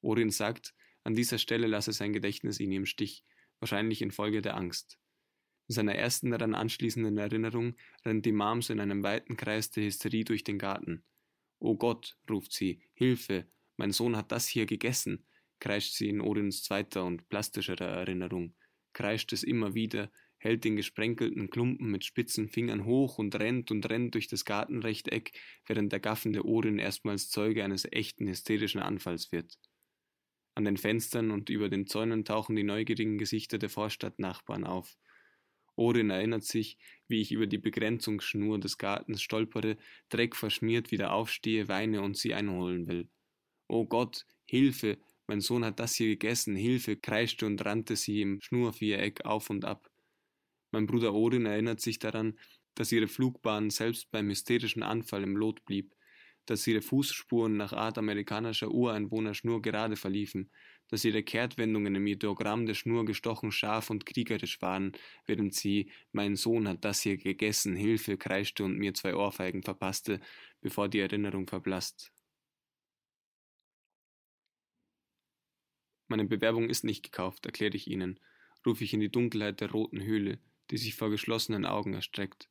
Orin 0.02 0.30
sagt, 0.30 0.74
an 1.04 1.14
dieser 1.14 1.38
Stelle 1.38 1.66
lasse 1.66 1.92
sein 1.92 2.12
Gedächtnis 2.12 2.60
ihn 2.60 2.72
im 2.72 2.86
Stich, 2.86 3.24
wahrscheinlich 3.60 4.02
infolge 4.02 4.42
der 4.42 4.56
Angst. 4.56 4.99
In 5.70 5.74
seiner 5.74 5.94
ersten 5.94 6.32
daran 6.32 6.56
anschließenden 6.56 7.16
Erinnerung 7.16 7.76
rennt 8.04 8.26
die 8.26 8.32
Mams 8.32 8.70
in 8.70 8.80
einem 8.80 9.04
weiten 9.04 9.36
Kreis 9.36 9.70
der 9.70 9.84
Hysterie 9.84 10.24
durch 10.24 10.42
den 10.42 10.58
Garten. 10.58 11.04
O 11.60 11.76
Gott, 11.76 12.18
ruft 12.28 12.52
sie, 12.52 12.82
Hilfe, 12.92 13.46
mein 13.76 13.92
Sohn 13.92 14.16
hat 14.16 14.32
das 14.32 14.48
hier 14.48 14.66
gegessen, 14.66 15.24
kreischt 15.60 15.94
sie 15.94 16.08
in 16.08 16.20
Orins 16.20 16.64
zweiter 16.64 17.04
und 17.04 17.28
plastischerer 17.28 17.86
Erinnerung, 17.86 18.56
kreischt 18.94 19.32
es 19.32 19.44
immer 19.44 19.72
wieder, 19.72 20.10
hält 20.38 20.64
den 20.64 20.74
gesprenkelten 20.74 21.50
Klumpen 21.50 21.88
mit 21.88 22.04
spitzen 22.04 22.48
Fingern 22.48 22.84
hoch 22.84 23.18
und 23.18 23.36
rennt 23.36 23.70
und 23.70 23.88
rennt 23.88 24.14
durch 24.14 24.26
das 24.26 24.44
Gartenrechteck, 24.44 25.38
während 25.66 25.92
der 25.92 26.00
gaffende 26.00 26.44
Orin 26.44 26.80
erstmals 26.80 27.30
Zeuge 27.30 27.62
eines 27.62 27.86
echten 27.92 28.26
hysterischen 28.26 28.80
Anfalls 28.80 29.30
wird. 29.30 29.56
An 30.56 30.64
den 30.64 30.78
Fenstern 30.78 31.30
und 31.30 31.48
über 31.48 31.68
den 31.68 31.86
Zäunen 31.86 32.24
tauchen 32.24 32.56
die 32.56 32.64
neugierigen 32.64 33.18
Gesichter 33.18 33.56
der 33.56 33.70
Vorstadtnachbarn 33.70 34.64
auf. 34.64 34.96
Orin 35.80 36.10
erinnert 36.10 36.44
sich, 36.44 36.76
wie 37.08 37.22
ich 37.22 37.32
über 37.32 37.46
die 37.46 37.58
Begrenzungsschnur 37.58 38.60
des 38.60 38.76
Gartens 38.76 39.22
stolpere, 39.22 39.78
Dreck 40.10 40.36
verschmiert 40.36 40.90
wieder 40.90 41.12
aufstehe, 41.12 41.68
weine 41.68 42.02
und 42.02 42.18
sie 42.18 42.34
einholen 42.34 42.86
will. 42.86 43.08
O 43.66 43.86
Gott, 43.86 44.26
Hilfe, 44.44 44.98
mein 45.26 45.40
Sohn 45.40 45.64
hat 45.64 45.80
das 45.80 45.94
hier 45.94 46.08
gegessen, 46.08 46.54
Hilfe, 46.54 46.96
kreischte 46.96 47.46
und 47.46 47.64
rannte 47.64 47.96
sie 47.96 48.20
im 48.20 48.40
Schnurviereck 48.42 49.24
auf 49.24 49.48
und 49.48 49.64
ab. 49.64 49.90
Mein 50.70 50.86
Bruder 50.86 51.14
Orin 51.14 51.46
erinnert 51.46 51.80
sich 51.80 51.98
daran, 51.98 52.38
dass 52.74 52.92
ihre 52.92 53.08
Flugbahn 53.08 53.70
selbst 53.70 54.10
beim 54.10 54.28
hysterischen 54.28 54.82
Anfall 54.82 55.22
im 55.22 55.36
Lot 55.36 55.64
blieb, 55.64 55.94
dass 56.46 56.66
ihre 56.66 56.82
Fußspuren 56.82 57.56
nach 57.56 57.72
Art 57.72 57.98
amerikanischer 57.98 58.70
Ureinwohner 58.70 59.34
schnurgerade 59.34 59.96
verliefen, 59.96 60.50
dass 60.88 61.04
ihre 61.04 61.22
Kehrtwendungen 61.22 61.94
im 61.94 62.06
Ideogramm 62.06 62.66
der 62.66 62.74
Schnur 62.74 63.04
gestochen 63.04 63.52
scharf 63.52 63.90
und 63.90 64.06
kriegerisch 64.06 64.60
waren, 64.60 64.92
während 65.26 65.54
sie 65.54 65.90
Mein 66.12 66.36
Sohn 66.36 66.66
hat 66.68 66.84
das 66.84 67.00
hier 67.02 67.16
gegessen, 67.16 67.76
Hilfe 67.76 68.16
kreischte 68.16 68.64
und 68.64 68.76
mir 68.76 68.94
zwei 68.94 69.14
Ohrfeigen 69.14 69.62
verpasste, 69.62 70.20
bevor 70.60 70.88
die 70.88 71.00
Erinnerung 71.00 71.46
verblasst. 71.46 72.12
Meine 76.08 76.24
Bewerbung 76.24 76.68
ist 76.68 76.82
nicht 76.84 77.04
gekauft, 77.04 77.46
erkläre 77.46 77.76
ich 77.76 77.88
Ihnen, 77.88 78.18
rufe 78.66 78.82
ich 78.82 78.92
in 78.92 79.00
die 79.00 79.12
Dunkelheit 79.12 79.60
der 79.60 79.70
roten 79.70 80.02
Höhle, 80.02 80.40
die 80.70 80.76
sich 80.76 80.94
vor 80.96 81.08
geschlossenen 81.08 81.64
Augen 81.64 81.94
erstreckt. 81.94 82.50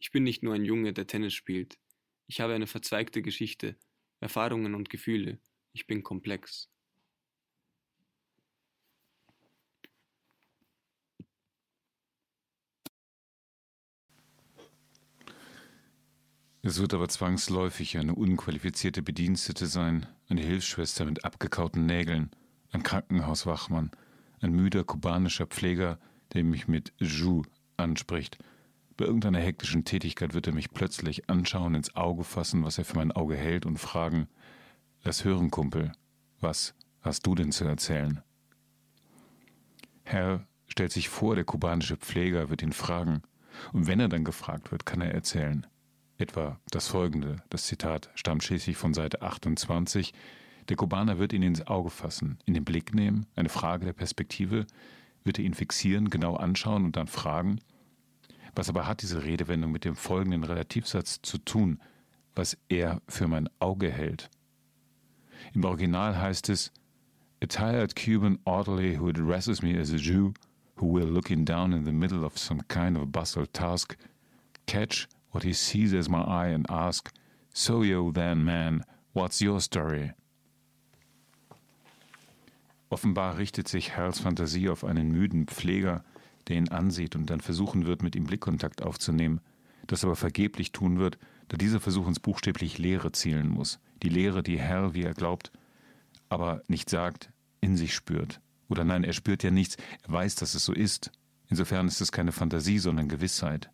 Ich 0.00 0.10
bin 0.10 0.24
nicht 0.24 0.42
nur 0.42 0.54
ein 0.54 0.64
Junge, 0.64 0.92
der 0.92 1.06
Tennis 1.06 1.34
spielt. 1.34 1.78
Ich 2.26 2.40
habe 2.40 2.54
eine 2.54 2.66
verzweigte 2.66 3.22
Geschichte, 3.22 3.76
Erfahrungen 4.20 4.74
und 4.74 4.88
Gefühle. 4.88 5.38
Ich 5.72 5.86
bin 5.86 6.02
komplex. 6.02 6.70
Es 16.66 16.80
wird 16.80 16.94
aber 16.94 17.10
zwangsläufig 17.10 17.98
eine 17.98 18.14
unqualifizierte 18.14 19.02
Bedienstete 19.02 19.66
sein, 19.66 20.06
eine 20.30 20.40
Hilfsschwester 20.40 21.04
mit 21.04 21.22
abgekauten 21.22 21.84
Nägeln, 21.84 22.30
ein 22.70 22.82
Krankenhauswachmann, 22.82 23.90
ein 24.40 24.52
müder 24.52 24.82
kubanischer 24.82 25.46
Pfleger, 25.46 26.00
der 26.32 26.42
mich 26.42 26.66
mit 26.66 26.94
Ju 26.98 27.42
anspricht. 27.76 28.38
Bei 28.96 29.04
irgendeiner 29.04 29.40
hektischen 29.40 29.84
Tätigkeit 29.84 30.34
wird 30.34 30.46
er 30.46 30.52
mich 30.52 30.70
plötzlich 30.70 31.28
anschauen, 31.28 31.74
ins 31.74 31.96
Auge 31.96 32.22
fassen, 32.22 32.64
was 32.64 32.78
er 32.78 32.84
für 32.84 32.96
mein 32.96 33.12
Auge 33.12 33.36
hält 33.36 33.66
und 33.66 33.78
fragen, 33.78 34.28
Lass 35.06 35.22
hören, 35.22 35.50
Kumpel, 35.50 35.92
was 36.40 36.74
hast 37.02 37.26
du 37.26 37.34
denn 37.34 37.52
zu 37.52 37.66
erzählen? 37.66 38.22
Herr 40.02 40.46
stellt 40.66 40.92
sich 40.92 41.10
vor, 41.10 41.34
der 41.34 41.44
kubanische 41.44 41.98
Pfleger 41.98 42.48
wird 42.48 42.62
ihn 42.62 42.72
fragen, 42.72 43.20
und 43.74 43.86
wenn 43.86 44.00
er 44.00 44.08
dann 44.08 44.24
gefragt 44.24 44.72
wird, 44.72 44.86
kann 44.86 45.02
er 45.02 45.12
erzählen. 45.12 45.66
Etwa 46.16 46.58
das 46.70 46.88
folgende, 46.88 47.42
das 47.50 47.66
Zitat 47.66 48.10
stammt 48.14 48.44
schließlich 48.44 48.76
von 48.78 48.94
Seite 48.94 49.20
28, 49.20 50.14
der 50.70 50.76
Kubaner 50.76 51.18
wird 51.18 51.34
ihn 51.34 51.42
ins 51.42 51.66
Auge 51.66 51.90
fassen, 51.90 52.38
in 52.46 52.54
den 52.54 52.64
Blick 52.64 52.94
nehmen, 52.94 53.26
eine 53.36 53.50
Frage 53.50 53.84
der 53.84 53.92
Perspektive, 53.92 54.66
wird 55.22 55.38
er 55.38 55.44
ihn 55.44 55.54
fixieren, 55.54 56.08
genau 56.08 56.36
anschauen 56.36 56.86
und 56.86 56.96
dann 56.96 57.08
fragen. 57.08 57.60
Was 58.54 58.68
aber 58.68 58.86
hat 58.86 59.02
diese 59.02 59.24
Redewendung 59.24 59.72
mit 59.72 59.84
dem 59.84 59.96
folgenden 59.96 60.44
Relativsatz 60.44 61.20
zu 61.22 61.38
tun, 61.38 61.80
was 62.34 62.56
er 62.68 63.00
für 63.08 63.28
mein 63.28 63.48
Auge 63.58 63.90
hält? 63.90 64.30
Im 65.54 65.64
Original 65.64 66.16
heißt 66.16 66.48
es, 66.48 66.72
A 67.42 67.46
tired 67.46 67.94
Cuban 67.94 68.38
orderly 68.44 68.96
who 68.96 69.08
addresses 69.08 69.60
me 69.60 69.78
as 69.78 69.92
a 69.92 69.96
Jew, 69.96 70.32
who 70.76 70.86
will 70.86 71.06
looking 71.06 71.44
down 71.44 71.72
in 71.72 71.84
the 71.84 71.92
middle 71.92 72.24
of 72.24 72.38
some 72.38 72.62
kind 72.68 72.96
of 72.96 73.12
bustle 73.12 73.46
task, 73.46 73.96
catch 74.66 75.08
what 75.30 75.44
he 75.44 75.52
sees 75.52 75.92
as 75.92 76.08
my 76.08 76.22
eye 76.22 76.48
and 76.48 76.64
ask, 76.70 77.12
So 77.52 77.82
yo 77.82 78.12
then, 78.12 78.44
man, 78.44 78.84
what's 79.12 79.42
your 79.42 79.60
story? 79.60 80.12
Offenbar 82.88 83.36
richtet 83.36 83.68
sich 83.68 83.90
Herls 83.90 84.20
Fantasie 84.20 84.68
auf 84.68 84.84
einen 84.84 85.10
müden 85.10 85.46
Pfleger, 85.46 86.04
der 86.48 86.56
ihn 86.56 86.68
ansieht 86.68 87.16
und 87.16 87.30
dann 87.30 87.40
versuchen 87.40 87.86
wird, 87.86 88.02
mit 88.02 88.16
ihm 88.16 88.24
Blickkontakt 88.24 88.82
aufzunehmen, 88.82 89.40
das 89.86 90.04
aber 90.04 90.16
vergeblich 90.16 90.72
tun 90.72 90.98
wird, 90.98 91.18
da 91.48 91.56
dieser 91.56 91.80
Versuch 91.80 92.06
ins 92.06 92.20
buchstäblich 92.20 92.78
Leere 92.78 93.12
zielen 93.12 93.48
muss. 93.48 93.80
Die 94.02 94.08
Leere, 94.08 94.42
die 94.42 94.58
Herr, 94.58 94.94
wie 94.94 95.02
er 95.02 95.14
glaubt, 95.14 95.52
aber 96.28 96.62
nicht 96.68 96.88
sagt, 96.88 97.30
in 97.60 97.76
sich 97.76 97.94
spürt. 97.94 98.40
Oder 98.68 98.84
nein, 98.84 99.04
er 99.04 99.12
spürt 99.12 99.42
ja 99.42 99.50
nichts, 99.50 99.76
er 100.06 100.12
weiß, 100.12 100.36
dass 100.36 100.54
es 100.54 100.64
so 100.64 100.72
ist. 100.72 101.10
Insofern 101.48 101.86
ist 101.86 102.00
es 102.00 102.12
keine 102.12 102.32
Fantasie, 102.32 102.78
sondern 102.78 103.08
Gewissheit. 103.08 103.70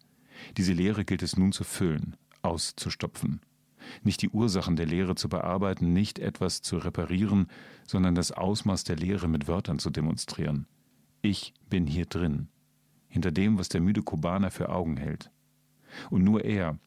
Diese 0.57 0.73
Leere 0.73 1.05
gilt 1.05 1.23
es 1.23 1.37
nun 1.37 1.53
zu 1.53 1.65
füllen, 1.65 2.17
auszustopfen 2.43 3.41
nicht 4.03 4.23
die 4.23 4.31
Ursachen 4.31 4.77
der 4.77 4.87
Lehre 4.87 5.15
zu 5.15 5.29
bearbeiten, 5.29 5.93
nicht 5.93 6.19
etwas 6.19 6.63
zu 6.63 6.79
reparieren, 6.79 7.49
sondern 7.87 8.15
das 8.15 8.33
Ausmaß 8.33 8.85
der 8.85 8.97
Lehre 8.97 9.29
mit 9.29 9.49
Wörtern 9.49 9.79
zu 9.79 9.91
demonstrieren. 9.91 10.67
Ich 11.23 11.55
bin 11.69 11.87
hier 11.87 12.07
drin, 12.07 12.49
hinter 13.11 13.31
dem, 13.31 13.59
was 13.59 13.69
der 13.69 13.83
müde 13.83 14.03
Kubaner 14.03 14.51
für 14.51 14.71
Augen 14.71 14.97
hält. 14.97 15.31
Und 16.09 16.25
nur 16.25 16.45
er, 16.45 16.79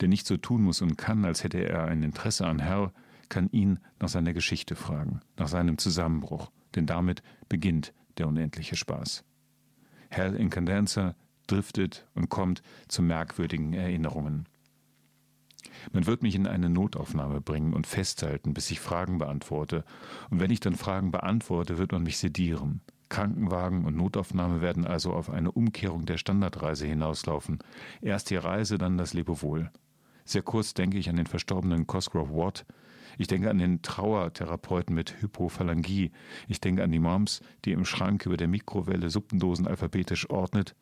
der 0.00 0.08
nicht 0.08 0.26
so 0.26 0.36
tun 0.36 0.62
muss 0.62 0.82
und 0.82 0.96
kann, 0.96 1.24
als 1.24 1.42
hätte 1.42 1.58
er 1.58 1.86
ein 1.86 2.02
Interesse 2.02 2.46
an 2.46 2.60
Herr, 2.60 2.92
kann 3.28 3.48
ihn 3.50 3.80
nach 3.98 4.10
seiner 4.10 4.34
Geschichte 4.34 4.76
fragen, 4.76 5.20
nach 5.36 5.48
seinem 5.48 5.78
Zusammenbruch, 5.78 6.52
denn 6.74 6.86
damit 6.86 7.22
beginnt 7.48 7.94
der 8.18 8.28
unendliche 8.28 8.76
Spaß. 8.76 9.24
Hell 10.10 10.36
Incandenza 10.36 11.16
driftet 11.46 12.06
und 12.14 12.28
kommt 12.28 12.62
zu 12.88 13.02
merkwürdigen 13.02 13.72
Erinnerungen. 13.72 14.46
Man 15.92 16.06
wird 16.06 16.22
mich 16.22 16.34
in 16.34 16.46
eine 16.46 16.68
Notaufnahme 16.68 17.40
bringen 17.40 17.72
und 17.72 17.86
festhalten, 17.86 18.52
bis 18.54 18.70
ich 18.70 18.80
Fragen 18.80 19.18
beantworte. 19.18 19.84
Und 20.30 20.40
wenn 20.40 20.50
ich 20.50 20.60
dann 20.60 20.76
Fragen 20.76 21.10
beantworte, 21.10 21.78
wird 21.78 21.92
man 21.92 22.02
mich 22.02 22.18
sedieren. 22.18 22.82
Krankenwagen 23.12 23.84
und 23.84 23.94
Notaufnahme 23.94 24.62
werden 24.62 24.86
also 24.86 25.12
auf 25.12 25.28
eine 25.28 25.52
Umkehrung 25.52 26.06
der 26.06 26.16
Standardreise 26.16 26.86
hinauslaufen. 26.86 27.58
Erst 28.00 28.30
die 28.30 28.36
Reise, 28.36 28.78
dann 28.78 28.96
das 28.96 29.12
Lebewohl. 29.12 29.70
Sehr 30.24 30.40
kurz 30.40 30.72
denke 30.72 30.96
ich 30.96 31.10
an 31.10 31.16
den 31.16 31.26
verstorbenen 31.26 31.86
Cosgrove 31.86 32.34
Watt. 32.34 32.64
Ich 33.18 33.26
denke 33.26 33.50
an 33.50 33.58
den 33.58 33.82
Trauertherapeuten 33.82 34.94
mit 34.94 35.20
Hypophalangie. 35.20 36.10
Ich 36.48 36.60
denke 36.60 36.82
an 36.82 36.90
die 36.90 37.00
Moms, 37.00 37.42
die 37.66 37.72
im 37.72 37.84
Schrank 37.84 38.24
über 38.24 38.38
der 38.38 38.48
Mikrowelle 38.48 39.10
Suppendosen 39.10 39.66
alphabetisch 39.66 40.30
ordnet. 40.30 40.74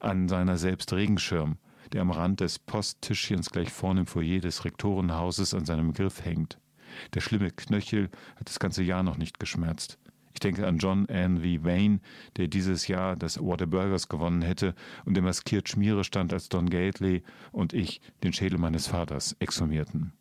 An 0.00 0.28
seiner 0.28 0.58
selbst 0.58 0.92
Regenschirm 0.92 1.56
der 1.92 2.02
am 2.02 2.10
Rand 2.10 2.40
des 2.40 2.58
Posttischchens 2.58 3.48
gleich 3.48 3.70
vorne 3.70 4.00
im 4.00 4.06
Foyer 4.06 4.40
des 4.40 4.66
Rektorenhauses 4.66 5.54
an 5.54 5.64
seinem 5.64 5.94
Griff 5.94 6.22
hängt. 6.22 6.58
Der 7.14 7.20
schlimme 7.20 7.50
Knöchel 7.50 8.10
hat 8.36 8.48
das 8.48 8.58
ganze 8.58 8.82
Jahr 8.82 9.02
noch 9.02 9.16
nicht 9.16 9.40
geschmerzt. 9.40 9.98
Ich 10.38 10.40
denke 10.40 10.68
an 10.68 10.78
John 10.78 11.06
Ann 11.06 11.38
V. 11.38 11.64
Wayne, 11.64 11.98
der 12.36 12.46
dieses 12.46 12.86
Jahr 12.86 13.16
das 13.16 13.38
Award 13.38 13.62
der 13.62 13.66
Burgers 13.66 14.08
gewonnen 14.08 14.42
hätte 14.42 14.76
und 15.04 15.14
der 15.14 15.24
maskiert 15.24 15.68
Schmiere 15.68 16.04
stand, 16.04 16.32
als 16.32 16.48
Don 16.48 16.70
Gately 16.70 17.24
und 17.50 17.72
ich 17.72 18.00
den 18.22 18.32
Schädel 18.32 18.56
meines 18.56 18.86
Vaters 18.86 19.34
exhumierten. 19.40 20.12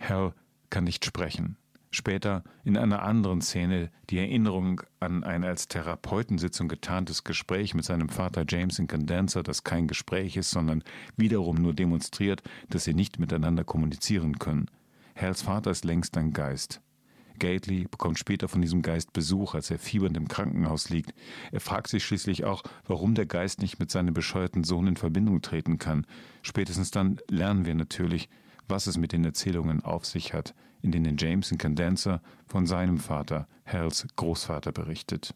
Hal 0.00 0.34
kann 0.68 0.82
nicht 0.82 1.04
sprechen. 1.04 1.56
Später 1.92 2.42
in 2.64 2.76
einer 2.76 3.04
anderen 3.04 3.40
Szene 3.40 3.92
die 4.10 4.18
Erinnerung 4.18 4.80
an 4.98 5.22
ein 5.22 5.44
als 5.44 5.68
Therapeutensitzung 5.68 6.66
getarntes 6.66 7.22
Gespräch 7.22 7.72
mit 7.72 7.84
seinem 7.84 8.08
Vater 8.08 8.44
James 8.48 8.80
in 8.80 8.88
Condenser, 8.88 9.44
das 9.44 9.62
kein 9.62 9.86
Gespräch 9.86 10.36
ist, 10.36 10.50
sondern 10.50 10.82
wiederum 11.16 11.54
nur 11.54 11.72
demonstriert, 11.72 12.42
dass 12.68 12.82
sie 12.82 12.94
nicht 12.94 13.20
miteinander 13.20 13.62
kommunizieren 13.62 14.40
können. 14.40 14.66
Hals 15.14 15.42
Vater 15.42 15.70
ist 15.70 15.84
längst 15.84 16.16
ein 16.16 16.32
Geist. 16.32 16.80
Gately 17.38 17.86
bekommt 17.90 18.18
später 18.18 18.48
von 18.48 18.62
diesem 18.62 18.82
Geist 18.82 19.12
Besuch, 19.12 19.54
als 19.54 19.70
er 19.70 19.78
fiebernd 19.78 20.16
im 20.16 20.28
Krankenhaus 20.28 20.90
liegt. 20.90 21.14
Er 21.52 21.60
fragt 21.60 21.88
sich 21.88 22.04
schließlich 22.04 22.44
auch, 22.44 22.62
warum 22.86 23.14
der 23.14 23.26
Geist 23.26 23.60
nicht 23.60 23.78
mit 23.78 23.90
seinem 23.90 24.14
bescheuerten 24.14 24.64
Sohn 24.64 24.86
in 24.86 24.96
Verbindung 24.96 25.42
treten 25.42 25.78
kann. 25.78 26.06
Spätestens 26.42 26.90
dann 26.90 27.18
lernen 27.28 27.66
wir 27.66 27.74
natürlich, 27.74 28.28
was 28.68 28.86
es 28.86 28.96
mit 28.96 29.12
den 29.12 29.24
Erzählungen 29.24 29.82
auf 29.84 30.06
sich 30.06 30.32
hat, 30.32 30.54
in 30.82 30.92
denen 30.92 31.16
James 31.16 31.50
in 31.50 31.58
Condenser 31.58 32.22
von 32.46 32.66
seinem 32.66 32.98
Vater, 32.98 33.48
Hals 33.66 34.06
Großvater, 34.16 34.72
berichtet. 34.72 35.34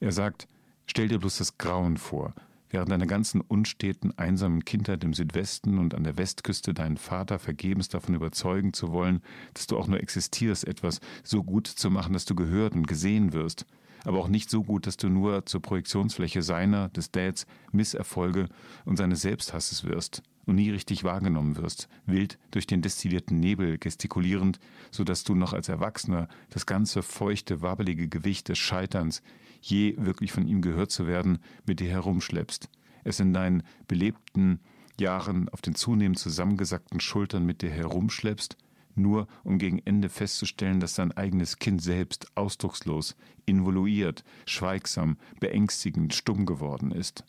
Er 0.00 0.12
sagt, 0.12 0.48
stell 0.86 1.08
dir 1.08 1.18
bloß 1.18 1.38
das 1.38 1.58
Grauen 1.58 1.96
vor, 1.96 2.34
während 2.74 2.90
deiner 2.90 3.06
ganzen 3.06 3.40
unsteten, 3.40 4.12
einsamen 4.18 4.64
Kindheit 4.64 5.04
im 5.04 5.14
Südwesten 5.14 5.78
und 5.78 5.94
an 5.94 6.02
der 6.02 6.18
Westküste 6.18 6.74
deinen 6.74 6.96
Vater 6.96 7.38
vergebens 7.38 7.88
davon 7.88 8.16
überzeugen 8.16 8.72
zu 8.72 8.90
wollen, 8.90 9.22
dass 9.54 9.68
du 9.68 9.78
auch 9.78 9.86
nur 9.86 10.00
existierst, 10.00 10.66
etwas 10.66 11.00
so 11.22 11.44
gut 11.44 11.68
zu 11.68 11.88
machen, 11.88 12.14
dass 12.14 12.24
du 12.24 12.34
gehört 12.34 12.74
und 12.74 12.88
gesehen 12.88 13.32
wirst, 13.32 13.64
aber 14.04 14.18
auch 14.18 14.28
nicht 14.28 14.50
so 14.50 14.64
gut, 14.64 14.88
dass 14.88 14.96
du 14.96 15.08
nur 15.08 15.46
zur 15.46 15.62
Projektionsfläche 15.62 16.42
seiner, 16.42 16.88
des 16.88 17.12
Dads, 17.12 17.46
Misserfolge 17.70 18.48
und 18.84 18.96
seines 18.96 19.22
Selbsthasses 19.22 19.84
wirst 19.84 20.22
und 20.46 20.56
nie 20.56 20.70
richtig 20.70 21.04
wahrgenommen 21.04 21.56
wirst, 21.56 21.88
wild 22.06 22.38
durch 22.50 22.66
den 22.66 22.82
destillierten 22.82 23.38
Nebel 23.40 23.78
gestikulierend, 23.78 24.60
so 24.90 25.04
dass 25.04 25.24
du 25.24 25.34
noch 25.34 25.52
als 25.52 25.68
Erwachsener 25.68 26.28
das 26.50 26.66
ganze 26.66 27.02
feuchte, 27.02 27.62
wabbelige 27.62 28.08
Gewicht 28.08 28.48
des 28.48 28.58
Scheiterns, 28.58 29.22
je 29.60 29.94
wirklich 29.98 30.32
von 30.32 30.46
ihm 30.46 30.60
gehört 30.60 30.90
zu 30.90 31.06
werden, 31.06 31.38
mit 31.66 31.80
dir 31.80 31.88
herumschleppst, 31.88 32.68
es 33.04 33.20
in 33.20 33.32
deinen 33.32 33.62
belebten 33.88 34.60
Jahren 35.00 35.48
auf 35.48 35.60
den 35.60 35.74
zunehmend 35.74 36.18
zusammengesackten 36.18 37.00
Schultern 37.00 37.44
mit 37.46 37.62
dir 37.62 37.70
herumschleppst, 37.70 38.56
nur 38.94 39.26
um 39.42 39.58
gegen 39.58 39.80
Ende 39.84 40.08
festzustellen, 40.08 40.80
dass 40.80 40.94
dein 40.94 41.12
eigenes 41.12 41.58
Kind 41.58 41.82
selbst 41.82 42.28
ausdruckslos, 42.36 43.16
involuiert, 43.46 44.24
schweigsam, 44.46 45.16
beängstigend, 45.40 46.14
stumm 46.14 46.46
geworden 46.46 46.92
ist. 46.92 47.24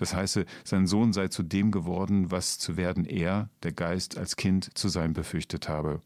Das 0.00 0.14
heiße, 0.14 0.46
sein 0.64 0.86
Sohn 0.86 1.12
sei 1.12 1.28
zu 1.28 1.42
dem 1.42 1.70
geworden, 1.70 2.30
was 2.30 2.58
zu 2.58 2.78
werden 2.78 3.04
er, 3.04 3.50
der 3.62 3.72
Geist, 3.72 4.16
als 4.16 4.36
Kind 4.36 4.70
zu 4.72 4.88
sein 4.88 5.12
befürchtet 5.12 5.68
habe. 5.68 6.00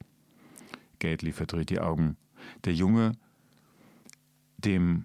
Gately 0.98 1.30
verdreht 1.30 1.70
die 1.70 1.78
Augen. 1.78 2.16
Der 2.64 2.74
Junge, 2.74 3.12
dem 4.58 5.04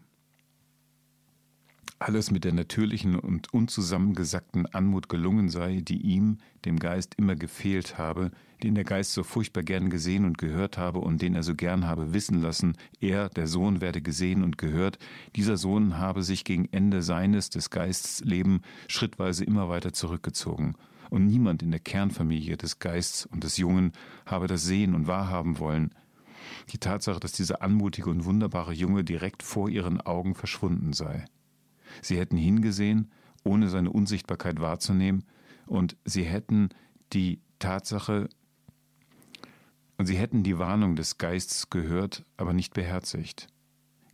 alles 1.99 2.31
mit 2.31 2.45
der 2.45 2.53
natürlichen 2.53 3.15
und 3.15 3.53
unzusammengesackten 3.53 4.65
Anmut 4.65 5.07
gelungen 5.07 5.49
sei, 5.49 5.81
die 5.81 6.01
ihm, 6.01 6.39
dem 6.65 6.79
Geist, 6.79 7.13
immer 7.15 7.35
gefehlt 7.35 7.99
habe, 7.99 8.31
den 8.63 8.75
der 8.75 8.83
Geist 8.83 9.13
so 9.13 9.23
furchtbar 9.23 9.63
gern 9.63 9.89
gesehen 9.89 10.25
und 10.25 10.37
gehört 10.37 10.77
habe 10.77 10.99
und 10.99 11.21
den 11.21 11.35
er 11.35 11.43
so 11.43 11.55
gern 11.55 11.85
habe 11.87 12.13
wissen 12.13 12.41
lassen, 12.41 12.75
er, 12.99 13.29
der 13.29 13.47
Sohn, 13.47 13.81
werde 13.81 14.01
gesehen 14.01 14.43
und 14.43 14.57
gehört, 14.57 14.99
dieser 15.35 15.57
Sohn 15.57 15.97
habe 15.97 16.23
sich 16.23 16.43
gegen 16.43 16.65
Ende 16.71 17.01
seines, 17.01 17.49
des 17.49 17.69
Geistes 17.69 18.21
Leben 18.25 18.61
schrittweise 18.87 19.43
immer 19.43 19.69
weiter 19.69 19.93
zurückgezogen. 19.93 20.75
Und 21.09 21.25
niemand 21.25 21.63
in 21.63 21.71
der 21.71 21.79
Kernfamilie 21.79 22.57
des 22.57 22.79
Geistes 22.79 23.25
und 23.25 23.43
des 23.43 23.57
Jungen 23.57 23.93
habe 24.25 24.47
das 24.47 24.63
sehen 24.63 24.93
und 24.93 25.07
wahrhaben 25.07 25.57
wollen. 25.59 25.95
Die 26.71 26.77
Tatsache, 26.77 27.19
dass 27.19 27.31
dieser 27.31 27.61
anmutige 27.61 28.09
und 28.09 28.25
wunderbare 28.25 28.73
Junge 28.73 29.03
direkt 29.03 29.41
vor 29.41 29.69
ihren 29.69 30.01
Augen 30.01 30.35
verschwunden 30.35 30.93
sei. 30.93 31.25
Sie 32.01 32.17
hätten 32.17 32.37
hingesehen, 32.37 33.11
ohne 33.43 33.69
seine 33.69 33.91
Unsichtbarkeit 33.91 34.59
wahrzunehmen, 34.59 35.23
und 35.65 35.97
sie 36.03 36.23
hätten 36.23 36.69
die 37.13 37.41
Tatsache 37.59 38.29
und 39.99 40.05
sie 40.05 40.17
hätten 40.17 40.43
die 40.43 40.57
Warnung 40.57 40.95
des 40.95 41.17
Geistes 41.17 41.69
gehört, 41.69 42.23
aber 42.37 42.53
nicht 42.53 42.73
beherzigt. 42.73 43.47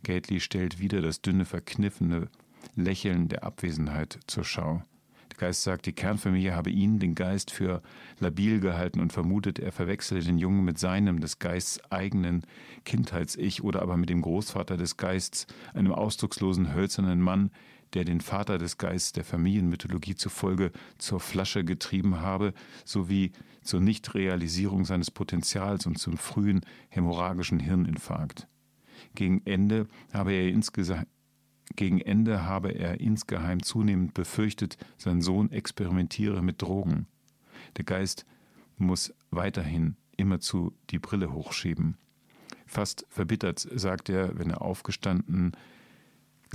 Gately 0.02 0.40
stellt 0.40 0.80
wieder 0.80 1.00
das 1.00 1.22
dünne, 1.22 1.44
verkniffene 1.44 2.28
Lächeln 2.74 3.28
der 3.28 3.44
Abwesenheit 3.44 4.18
zur 4.26 4.42
Schau. 4.42 4.82
Der 5.30 5.38
Geist 5.38 5.62
sagt, 5.62 5.86
die 5.86 5.92
Kernfamilie 5.92 6.56
habe 6.56 6.70
ihn, 6.70 6.98
den 6.98 7.14
Geist, 7.14 7.52
für 7.52 7.82
labil 8.18 8.58
gehalten 8.58 8.98
und 8.98 9.12
vermutet, 9.12 9.60
er 9.60 9.70
verwechsele 9.70 10.24
den 10.24 10.38
Jungen 10.38 10.64
mit 10.64 10.76
seinem, 10.76 11.20
des 11.20 11.38
Geists 11.38 11.80
eigenen 11.88 12.42
Kindheits-Ich 12.84 13.62
oder 13.62 13.80
aber 13.80 13.96
mit 13.96 14.10
dem 14.10 14.22
Großvater 14.22 14.76
des 14.76 14.96
Geists, 14.96 15.46
einem 15.72 15.92
ausdruckslosen, 15.92 16.74
hölzernen 16.74 17.20
Mann, 17.20 17.52
der 17.96 18.04
den 18.04 18.20
Vater 18.20 18.58
des 18.58 18.76
Geistes 18.76 19.12
der 19.12 19.24
Familienmythologie 19.24 20.16
zufolge 20.16 20.70
zur 20.98 21.18
Flasche 21.18 21.64
getrieben 21.64 22.20
habe, 22.20 22.52
sowie 22.84 23.32
zur 23.62 23.80
Nichtrealisierung 23.80 24.84
seines 24.84 25.10
Potenzials 25.10 25.86
und 25.86 25.98
zum 25.98 26.18
frühen 26.18 26.60
hämorrhagischen 26.90 27.58
Hirninfarkt. 27.58 28.48
Gegen 29.14 29.40
Ende 29.46 29.86
habe 30.12 30.34
er 30.34 30.48
insgesamt 30.48 31.08
gegen 31.74 32.00
Ende 32.00 32.44
habe 32.44 32.70
er 32.70 33.00
insgeheim 33.00 33.62
zunehmend 33.62 34.14
befürchtet, 34.14 34.76
sein 34.98 35.20
Sohn 35.20 35.50
experimentiere 35.50 36.40
mit 36.42 36.62
Drogen. 36.62 37.06
Der 37.76 37.84
Geist 37.84 38.24
muss 38.76 39.12
weiterhin 39.30 39.96
immerzu 40.16 40.72
die 40.90 41.00
Brille 41.00 41.32
hochschieben. 41.32 41.96
Fast 42.66 43.04
verbittert 43.08 43.66
sagt 43.74 44.10
er, 44.10 44.38
wenn 44.38 44.50
er 44.50 44.62
aufgestanden 44.62 45.52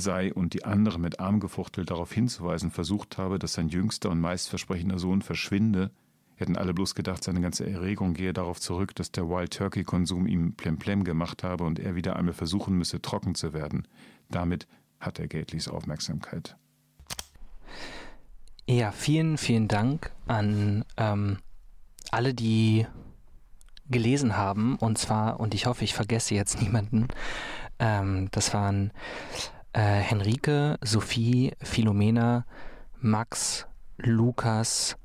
sei 0.02 0.34
und 0.34 0.54
die 0.54 0.66
andere 0.66 1.00
mit 1.00 1.20
Armgefuchtel 1.20 1.86
darauf 1.86 2.12
hinzuweisen 2.12 2.72
versucht 2.72 3.18
habe, 3.18 3.40
dass 3.40 3.54
sein 3.54 3.70
jüngster 3.70 4.10
und 4.10 4.20
meistversprechender 4.20 5.00
Sohn 5.00 5.22
verschwinde, 5.22 5.92
hätten 6.36 6.58
alle 6.58 6.74
bloß 6.74 6.96
gedacht, 6.96 7.24
seine 7.24 7.40
ganze 7.40 7.70
Erregung 7.70 8.14
gehe 8.14 8.34
darauf 8.34 8.60
zurück, 8.60 8.94
dass 8.96 9.12
der 9.12 9.30
Wild 9.30 9.54
Turkey 9.54 9.84
Konsum 9.84 10.28
ihm 10.28 10.54
plemplem 10.54 11.04
gemacht 11.04 11.44
habe 11.44 11.64
und 11.64 11.80
er 11.80 11.96
wieder 11.96 12.18
einmal 12.18 12.34
versuchen 12.34 12.78
müsse, 12.78 13.02
trocken 13.02 13.36
zu 13.36 13.54
werden. 13.54 13.88
Damit 14.30 14.68
hat 15.00 15.20
er 15.20 15.28
Gately's 15.28 15.68
Aufmerksamkeit. 15.68 16.58
Ja, 18.68 18.92
vielen, 18.92 19.38
vielen 19.38 19.68
Dank 19.68 20.12
an 20.28 20.86
ähm, 20.98 21.38
alle, 22.12 22.34
die 22.34 22.86
gelesen 23.90 24.38
haben. 24.38 24.76
Und 24.78 24.98
zwar, 24.98 25.40
und 25.40 25.54
ich 25.54 25.66
hoffe, 25.66 25.84
ich 25.84 25.94
vergesse 25.94 26.36
jetzt 26.36 26.62
niemanden, 26.62 27.08
ähm, 27.80 28.30
das 28.32 28.54
waren 28.54 28.92
äh, 29.74 29.80
Henrike, 29.80 30.78
Sophie, 30.82 31.54
Philomena, 31.62 32.46
Max, 33.00 33.68
Lukas, 33.98 34.98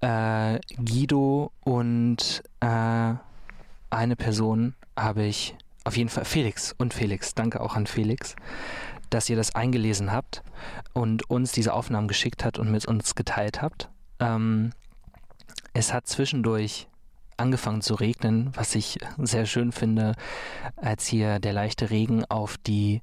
äh, 0.00 0.58
Guido 0.76 1.52
und 1.60 2.42
äh, 2.60 3.14
eine 3.90 4.16
Person 4.16 4.74
habe 4.96 5.24
ich 5.24 5.56
auf 5.84 5.96
jeden 5.96 6.10
Fall 6.10 6.24
Felix 6.24 6.74
und 6.78 6.94
Felix. 6.94 7.34
Danke 7.34 7.60
auch 7.60 7.74
an 7.74 7.86
Felix, 7.86 8.36
dass 9.10 9.28
ihr 9.28 9.36
das 9.36 9.54
eingelesen 9.54 10.12
habt 10.12 10.42
und 10.92 11.28
uns 11.30 11.52
diese 11.52 11.72
Aufnahmen 11.72 12.08
geschickt 12.08 12.44
habt 12.44 12.58
und 12.58 12.70
mit 12.70 12.86
uns 12.86 13.14
geteilt 13.14 13.62
habt. 13.62 13.88
Ähm, 14.18 14.72
es 15.72 15.92
hat 15.92 16.06
zwischendurch 16.06 16.88
angefangen 17.36 17.80
zu 17.80 17.94
regnen, 17.94 18.50
was 18.54 18.74
ich 18.74 18.98
sehr 19.18 19.46
schön 19.46 19.72
finde, 19.72 20.14
als 20.76 21.06
hier 21.06 21.38
der 21.38 21.54
leichte 21.54 21.90
Regen 21.90 22.24
auf 22.26 22.58
die 22.58 23.00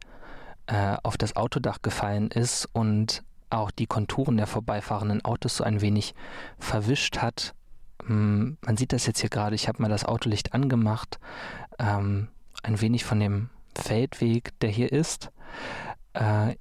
äh, 0.67 0.97
auf 1.03 1.17
das 1.17 1.35
Autodach 1.35 1.81
gefallen 1.81 2.29
ist 2.29 2.67
und 2.73 3.23
auch 3.49 3.71
die 3.71 3.87
Konturen 3.87 4.37
der 4.37 4.47
vorbeifahrenden 4.47 5.23
Autos 5.23 5.57
so 5.57 5.63
ein 5.63 5.81
wenig 5.81 6.13
verwischt 6.59 7.19
hat. 7.19 7.53
Hm, 8.05 8.57
man 8.65 8.77
sieht 8.77 8.93
das 8.93 9.05
jetzt 9.05 9.21
hier 9.21 9.29
gerade, 9.29 9.55
ich 9.55 9.67
habe 9.67 9.81
mal 9.81 9.89
das 9.89 10.05
Autolicht 10.05 10.53
angemacht, 10.53 11.19
ähm, 11.79 12.27
ein 12.63 12.81
wenig 12.81 13.05
von 13.05 13.19
dem 13.19 13.49
Feldweg, 13.75 14.57
der 14.59 14.69
hier 14.69 14.91
ist. 14.91 15.31
Äh, 16.13 16.55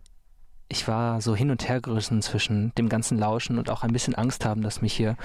ich 0.69 0.89
war 0.89 1.21
so 1.21 1.37
hin 1.37 1.51
und 1.51 1.69
her 1.69 1.81
gerissen 1.81 2.23
zwischen 2.23 2.75
dem 2.75 2.89
ganzen 2.89 3.19
Lauschen 3.19 3.59
und 3.59 3.71
auch 3.71 3.85
ein 3.85 3.93
bisschen 3.93 4.17
Angst 4.17 4.45
haben, 4.45 4.63
dass 4.63 4.83
mich 4.83 4.93
hier 4.93 5.17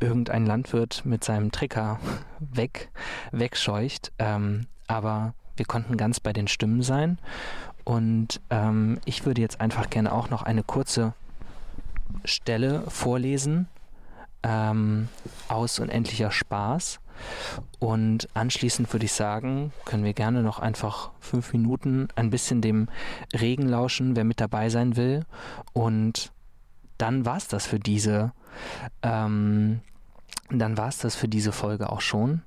irgendein 0.00 0.44
Landwirt 0.44 1.04
mit 1.04 1.24
seinem 1.24 1.50
Trecker 1.50 1.98
weg, 2.40 2.90
wegscheucht. 3.30 4.12
Ähm, 4.18 4.66
aber 4.86 5.34
wir 5.56 5.64
konnten 5.66 5.96
ganz 5.96 6.20
bei 6.20 6.32
den 6.32 6.48
Stimmen 6.48 6.82
sein 6.82 7.18
und 7.84 8.40
ähm, 8.50 8.98
ich 9.04 9.26
würde 9.26 9.40
jetzt 9.40 9.60
einfach 9.60 9.90
gerne 9.90 10.12
auch 10.12 10.30
noch 10.30 10.42
eine 10.42 10.62
kurze 10.62 11.14
Stelle 12.24 12.84
vorlesen 12.88 13.68
ähm, 14.42 15.08
aus 15.48 15.78
Unendlicher 15.78 16.30
Spaß. 16.30 17.00
Und 17.78 18.28
anschließend 18.34 18.92
würde 18.92 19.04
ich 19.04 19.12
sagen, 19.12 19.72
können 19.84 20.04
wir 20.04 20.14
gerne 20.14 20.42
noch 20.42 20.58
einfach 20.58 21.10
fünf 21.20 21.52
Minuten 21.52 22.08
ein 22.16 22.30
bisschen 22.30 22.60
dem 22.60 22.88
Regen 23.32 23.68
lauschen, 23.68 24.16
wer 24.16 24.24
mit 24.24 24.40
dabei 24.40 24.70
sein 24.70 24.96
will. 24.96 25.24
Und 25.72 26.32
dann 26.98 27.26
war 27.26 27.36
es 27.36 27.48
das 27.48 27.66
für 27.66 27.78
diese, 27.78 28.32
ähm, 29.02 29.80
dann 30.50 30.76
war 30.76 30.88
es 30.88 30.98
das 30.98 31.14
für 31.14 31.28
diese 31.28 31.52
Folge 31.52 31.90
auch 31.90 32.00
schon. 32.00 32.42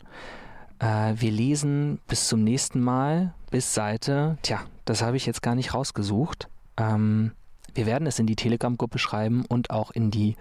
Äh, 0.79 1.13
wir 1.15 1.31
lesen 1.31 1.99
bis 2.07 2.27
zum 2.27 2.43
nächsten 2.43 2.81
Mal, 2.81 3.33
bis 3.51 3.73
Seite, 3.73 4.37
tja, 4.41 4.61
das 4.85 5.01
habe 5.01 5.17
ich 5.17 5.25
jetzt 5.25 5.41
gar 5.41 5.55
nicht 5.55 5.73
rausgesucht. 5.73 6.47
Ähm, 6.77 7.31
wir 7.73 7.85
werden 7.85 8.07
es 8.07 8.19
in 8.19 8.27
die 8.27 8.35
Telegram-Gruppe 8.35 8.99
schreiben 8.99 9.45
und 9.47 9.69
auch 9.69 9.91
in 9.91 10.11
die 10.11 10.35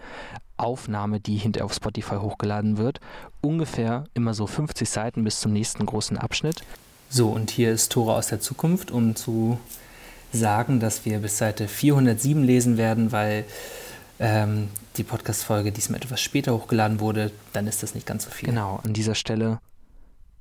Aufnahme, 0.56 1.20
die 1.20 1.36
hinterher 1.36 1.64
auf 1.64 1.74
Spotify 1.74 2.16
hochgeladen 2.16 2.78
wird. 2.78 3.00
Ungefähr 3.40 4.04
immer 4.14 4.34
so 4.34 4.46
50 4.46 4.88
Seiten 4.88 5.24
bis 5.24 5.40
zum 5.40 5.52
nächsten 5.52 5.84
großen 5.84 6.16
Abschnitt. 6.16 6.62
So, 7.08 7.28
und 7.28 7.50
hier 7.50 7.72
ist 7.72 7.92
Tore 7.92 8.14
aus 8.14 8.28
der 8.28 8.40
Zukunft, 8.40 8.90
um 8.90 9.16
zu 9.16 9.58
sagen, 10.32 10.80
dass 10.80 11.04
wir 11.04 11.18
bis 11.18 11.38
Seite 11.38 11.68
407 11.68 12.42
lesen 12.42 12.76
werden, 12.76 13.12
weil 13.12 13.44
ähm, 14.20 14.68
die 14.96 15.04
Podcast-Folge 15.04 15.72
diesmal 15.72 16.00
etwas 16.00 16.20
später 16.20 16.54
hochgeladen 16.54 17.00
wurde. 17.00 17.32
Dann 17.52 17.66
ist 17.66 17.82
das 17.82 17.94
nicht 17.94 18.06
ganz 18.06 18.24
so 18.24 18.30
viel. 18.30 18.48
Genau, 18.48 18.80
an 18.84 18.92
dieser 18.92 19.14
Stelle 19.14 19.58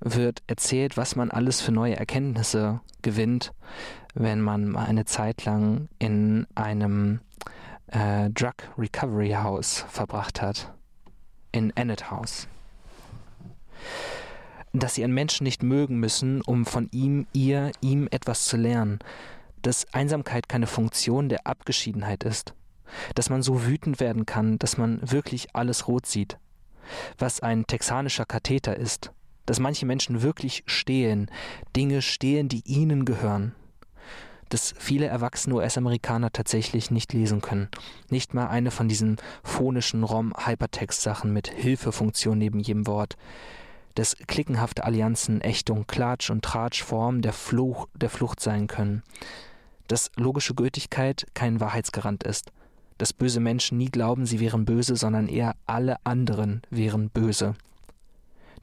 wird 0.03 0.43
erzählt, 0.47 0.97
was 0.97 1.15
man 1.15 1.31
alles 1.31 1.61
für 1.61 1.71
neue 1.71 1.95
Erkenntnisse 1.95 2.81
gewinnt, 3.01 3.53
wenn 4.13 4.41
man 4.41 4.69
mal 4.69 4.85
eine 4.85 5.05
Zeit 5.05 5.45
lang 5.45 5.87
in 5.97 6.45
einem 6.55 7.21
äh, 7.87 8.29
Drug 8.29 8.55
Recovery 8.77 9.31
House 9.31 9.85
verbracht 9.89 10.41
hat. 10.41 10.73
In 11.51 11.75
Ennet 11.75 12.11
House. 12.11 12.47
Dass 14.73 14.95
sie 14.95 15.03
einen 15.03 15.13
Menschen 15.13 15.43
nicht 15.43 15.61
mögen 15.61 15.99
müssen, 15.99 16.41
um 16.41 16.65
von 16.65 16.89
ihm, 16.91 17.27
ihr, 17.31 17.71
ihm 17.79 18.07
etwas 18.09 18.45
zu 18.45 18.57
lernen. 18.57 18.99
Dass 19.61 19.93
Einsamkeit 19.93 20.49
keine 20.49 20.67
Funktion 20.67 21.29
der 21.29 21.45
Abgeschiedenheit 21.45 22.23
ist. 22.23 22.55
Dass 23.15 23.29
man 23.29 23.43
so 23.43 23.65
wütend 23.65 23.99
werden 23.99 24.25
kann, 24.25 24.57
dass 24.57 24.77
man 24.77 24.99
wirklich 25.03 25.55
alles 25.55 25.87
rot 25.87 26.05
sieht. 26.07 26.37
Was 27.17 27.39
ein 27.39 27.65
texanischer 27.67 28.25
Katheter 28.25 28.75
ist. 28.75 29.11
Dass 29.45 29.59
manche 29.59 29.85
Menschen 29.85 30.21
wirklich 30.21 30.63
stehlen, 30.65 31.29
Dinge 31.75 32.01
stehlen, 32.01 32.47
die 32.47 32.63
ihnen 32.65 33.05
gehören 33.05 33.53
dass 34.53 34.75
viele 34.77 35.07
erwachsene 35.07 35.55
US-Amerikaner 35.55 36.31
tatsächlich 36.31 36.91
nicht 36.91 37.11
lesen 37.11 37.41
können. 37.41 37.69
Nicht 38.09 38.35
mal 38.35 38.47
eine 38.47 38.69
von 38.69 38.87
diesen 38.87 39.17
phonischen 39.43 40.03
ROM-Hypertext-Sachen 40.03 41.33
mit 41.33 41.47
Hilfefunktion 41.47 42.37
neben 42.37 42.59
jedem 42.59 42.85
Wort. 42.85 43.17
Dass 43.95 44.15
klickenhafte 44.15 44.83
Allianzen 44.83 45.41
Ächtung, 45.41 45.87
Klatsch 45.87 46.29
und 46.29 46.45
Tratsch 46.45 46.83
Form 46.83 47.23
der, 47.23 47.33
Fluch, 47.33 47.87
der 47.95 48.11
Flucht 48.11 48.41
sein 48.41 48.67
können. 48.67 49.01
Dass 49.87 50.11
logische 50.17 50.53
Gültigkeit 50.53 51.25
kein 51.33 51.59
Wahrheitsgarant 51.59 52.23
ist. 52.23 52.51
Dass 52.99 53.11
böse 53.11 53.39
Menschen 53.39 53.79
nie 53.79 53.89
glauben, 53.89 54.27
sie 54.27 54.39
wären 54.39 54.65
böse, 54.65 54.95
sondern 54.95 55.27
eher 55.27 55.55
alle 55.65 55.97
anderen 56.05 56.61
wären 56.69 57.09
böse 57.09 57.55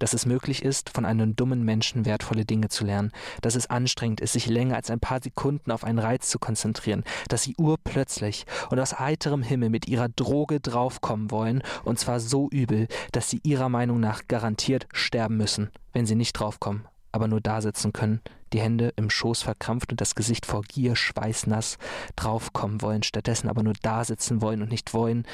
dass 0.00 0.12
es 0.12 0.26
möglich 0.26 0.64
ist, 0.64 0.90
von 0.90 1.04
einem 1.04 1.36
dummen 1.36 1.64
Menschen 1.64 2.04
wertvolle 2.04 2.44
Dinge 2.44 2.68
zu 2.68 2.84
lernen, 2.84 3.12
dass 3.40 3.54
es 3.54 3.70
anstrengend 3.70 4.20
ist, 4.20 4.32
sich 4.32 4.46
länger 4.46 4.74
als 4.74 4.90
ein 4.90 4.98
paar 4.98 5.22
Sekunden 5.22 5.70
auf 5.70 5.84
einen 5.84 6.00
Reiz 6.00 6.28
zu 6.28 6.40
konzentrieren, 6.40 7.04
dass 7.28 7.44
sie 7.44 7.54
urplötzlich 7.56 8.46
und 8.70 8.80
aus 8.80 8.98
heiterem 8.98 9.42
Himmel 9.42 9.70
mit 9.70 9.86
ihrer 9.86 10.08
Droge 10.08 10.58
draufkommen 10.58 11.30
wollen, 11.30 11.62
und 11.84 12.00
zwar 12.00 12.18
so 12.18 12.48
übel, 12.50 12.88
dass 13.12 13.30
sie 13.30 13.40
ihrer 13.44 13.68
Meinung 13.68 14.00
nach 14.00 14.22
garantiert 14.26 14.88
sterben 14.92 15.36
müssen, 15.36 15.70
wenn 15.92 16.06
sie 16.06 16.16
nicht 16.16 16.32
draufkommen, 16.32 16.86
aber 17.12 17.28
nur 17.28 17.40
da 17.40 17.60
sitzen 17.60 17.92
können, 17.92 18.20
die 18.52 18.60
Hände 18.60 18.92
im 18.96 19.10
Schoß 19.10 19.42
verkrampft 19.42 19.90
und 19.92 20.00
das 20.00 20.14
Gesicht 20.14 20.46
vor 20.46 20.62
Gier 20.62 20.96
schweißnass 20.96 21.78
draufkommen 22.16 22.82
wollen, 22.82 23.02
stattdessen 23.02 23.48
aber 23.48 23.62
nur 23.62 23.74
da 23.82 24.04
sitzen 24.04 24.42
wollen 24.42 24.62
und 24.62 24.70
nicht 24.70 24.92
wollen, 24.94 25.24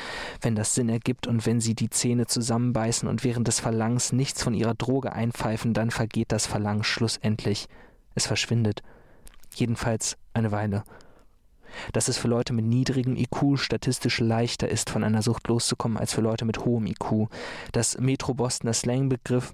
wenn 0.40 0.54
das 0.54 0.74
Sinn 0.74 0.88
ergibt 0.88 1.26
und 1.26 1.46
wenn 1.46 1.60
sie 1.60 1.74
die 1.74 1.90
Zähne 1.90 2.26
zusammenbeißen 2.26 3.08
und 3.08 3.24
während 3.24 3.48
des 3.48 3.60
Verlangens 3.60 4.12
nichts 4.12 4.42
von 4.42 4.54
ihrer 4.54 4.74
Droge 4.74 5.12
einpfeifen, 5.12 5.74
dann 5.74 5.90
vergeht 5.90 6.32
das 6.32 6.46
Verlangen 6.46 6.84
schlussendlich. 6.84 7.68
Es 8.14 8.26
verschwindet. 8.26 8.82
Jedenfalls 9.54 10.16
eine 10.34 10.52
Weile. 10.52 10.84
Dass 11.92 12.08
es 12.08 12.16
für 12.16 12.28
Leute 12.28 12.52
mit 12.52 12.64
niedrigem 12.64 13.16
IQ 13.16 13.58
statistisch 13.58 14.20
leichter 14.20 14.68
ist, 14.68 14.88
von 14.88 15.04
einer 15.04 15.22
Sucht 15.22 15.48
loszukommen, 15.48 15.98
als 15.98 16.14
für 16.14 16.20
Leute 16.20 16.44
mit 16.44 16.64
hohem 16.64 16.86
IQ. 16.86 17.28
Das 17.72 17.98
Metro 17.98 18.34
Bostoner 18.34 18.72
Slangbegriff 18.72 19.52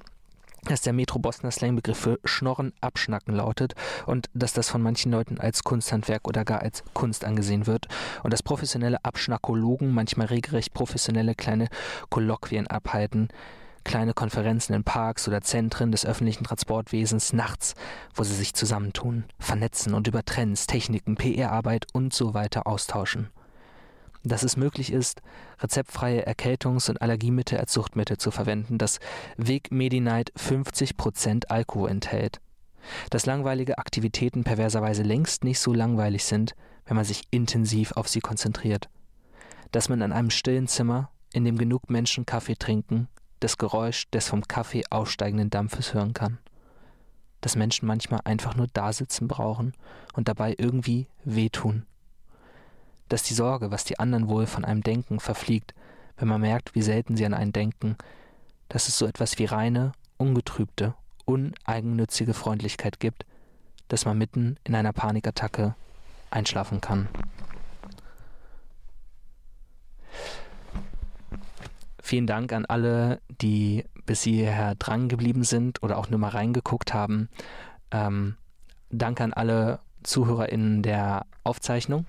dass 0.65 0.81
der 0.83 0.93
Metro 0.93 1.19
Bosner 1.19 1.51
Slangbegriff 1.51 1.99
für 1.99 2.21
Schnorren, 2.25 2.73
Abschnacken 2.81 3.35
lautet 3.35 3.75
und 4.07 4.29
dass 4.33 4.53
das 4.53 4.69
von 4.69 4.83
manchen 4.83 5.11
Leuten 5.11 5.39
als 5.39 5.65
Kunsthandwerk 5.65 6.29
oder 6.29 6.45
gar 6.45 6.61
als 6.61 6.85
Kunst 6.95 7.25
angesehen 7.25 7.67
wird 7.67 7.89
und 8.23 8.33
dass 8.33 8.43
professionelle 8.43 9.05
Abschnackologen 9.05 9.93
manchmal 9.93 10.29
regelrecht 10.29 10.73
professionelle 10.73 11.35
kleine 11.35 11.69
Kolloquien 12.11 12.67
abhalten, 12.69 13.29
kleine 13.85 14.15
Konferenzen 14.15 14.75
in 14.75 14.85
Parks 14.85 15.27
oder 15.27 15.41
Zentren 15.41 15.91
des 15.91 16.07
öffentlichen 16.07 16.45
Transportwesens 16.45 17.33
nachts, 17.33 17.75
wo 18.15 18.23
sie 18.23 18.35
sich 18.35 18.55
zusammentun, 18.55 19.25
vernetzen 19.41 19.95
und 19.95 20.07
über 20.07 20.25
Trends, 20.25 20.67
Techniken, 20.67 21.17
PR-Arbeit 21.17 21.87
und 21.93 22.15
so 22.15 22.35
weiter 22.35 22.67
austauschen 22.67 23.31
dass 24.25 24.43
es 24.43 24.57
möglich 24.57 24.93
ist, 24.93 25.21
rezeptfreie 25.61 26.27
Erkältungs- 26.27 26.89
und 26.89 27.03
Allergiemittel 27.03 27.59
als 27.59 27.73
Suchtmittel 27.73 28.19
zu 28.19 28.31
verwenden, 28.31 28.79
dass 28.79 29.01
Weg 29.37 29.73
Medi-Night 29.73 30.33
50% 30.37 31.47
Alkohol 31.49 31.91
enthält, 31.91 32.41
dass 33.11 33.27
langweilige 33.27 33.79
Aktivitäten 33.79 34.45
perverserweise 34.45 35.03
längst 35.03 35.45
nicht 35.45 35.59
so 35.59 35.73
langweilig 35.73 36.25
sind, 36.25 36.55
wenn 36.87 36.97
man 36.97 37.05
sich 37.05 37.25
intensiv 37.31 37.93
auf 37.93 38.09
sie 38.09 38.21
konzentriert, 38.21 38.89
dass 39.71 39.89
man 39.89 40.01
in 40.01 40.13
einem 40.13 40.31
stillen 40.31 40.69
Zimmer, 40.69 41.11
in 41.33 41.45
dem 41.45 41.59
genug 41.59 41.91
Menschen 41.91 42.27
Kaffee 42.27 42.57
trinken, 42.57 43.09
das 43.41 43.59
Geräusch 43.59 44.09
des 44.11 44.29
vom 44.29 44.47
Kaffee 44.47 44.85
aussteigenden 44.91 45.51
Dampfes 45.51 45.95
hören 45.95 46.15
kann, 46.15 46.39
dass 47.41 47.57
Menschen 47.57 47.87
manchmal 47.87 48.21
einfach 48.25 48.55
nur 48.55 48.69
dasitzen 48.69 49.27
brauchen 49.27 49.73
und 50.13 50.29
dabei 50.29 50.55
irgendwie 50.59 51.09
wehtun 51.25 51.87
dass 53.09 53.23
die 53.23 53.35
Sorge, 53.35 53.71
was 53.71 53.85
die 53.85 53.99
anderen 53.99 54.29
wohl 54.29 54.47
von 54.47 54.65
einem 54.65 54.83
denken, 54.83 55.21
verfliegt, 55.21 55.75
wenn 56.17 56.29
man 56.29 56.41
merkt, 56.41 56.75
wie 56.75 56.83
selten 56.83 57.17
sie 57.17 57.27
an 57.27 57.35
einen 57.35 57.53
denken, 57.53 57.97
dass 58.69 58.89
es 58.89 58.97
so 58.97 59.07
etwas 59.07 59.39
wie 59.39 59.45
reine, 59.45 59.93
ungetrübte, 60.17 60.95
uneigennützige 61.25 62.35
Freundlichkeit 62.35 63.01
gibt, 63.01 63.27
dass 63.89 64.05
man 64.05 64.19
mitten 64.19 64.57
in 64.65 64.75
einer 64.75 64.93
Panikattacke 64.93 65.75
einschlafen 66.31 66.81
kann. 66.81 67.09
Vielen 72.01 72.27
Dank 72.27 72.53
an 72.53 72.67
alle, 72.67 73.21
die 73.29 73.85
bis 74.07 74.23
hierher 74.23 74.75
dran 74.75 75.09
geblieben 75.09 75.45
sind 75.45 75.83
oder 75.83 75.99
auch 75.99 76.11
nur 76.11 76.19
mal 76.19 76.29
reingeguckt 76.29 76.93
haben. 76.93 77.29
Ähm, 77.91 78.37
danke 78.91 79.25
an 79.25 79.33
alle 79.33 79.81
ZuhörerInnen 80.03 80.83
der 80.83 81.27
Aufzeichnung. 81.45 82.07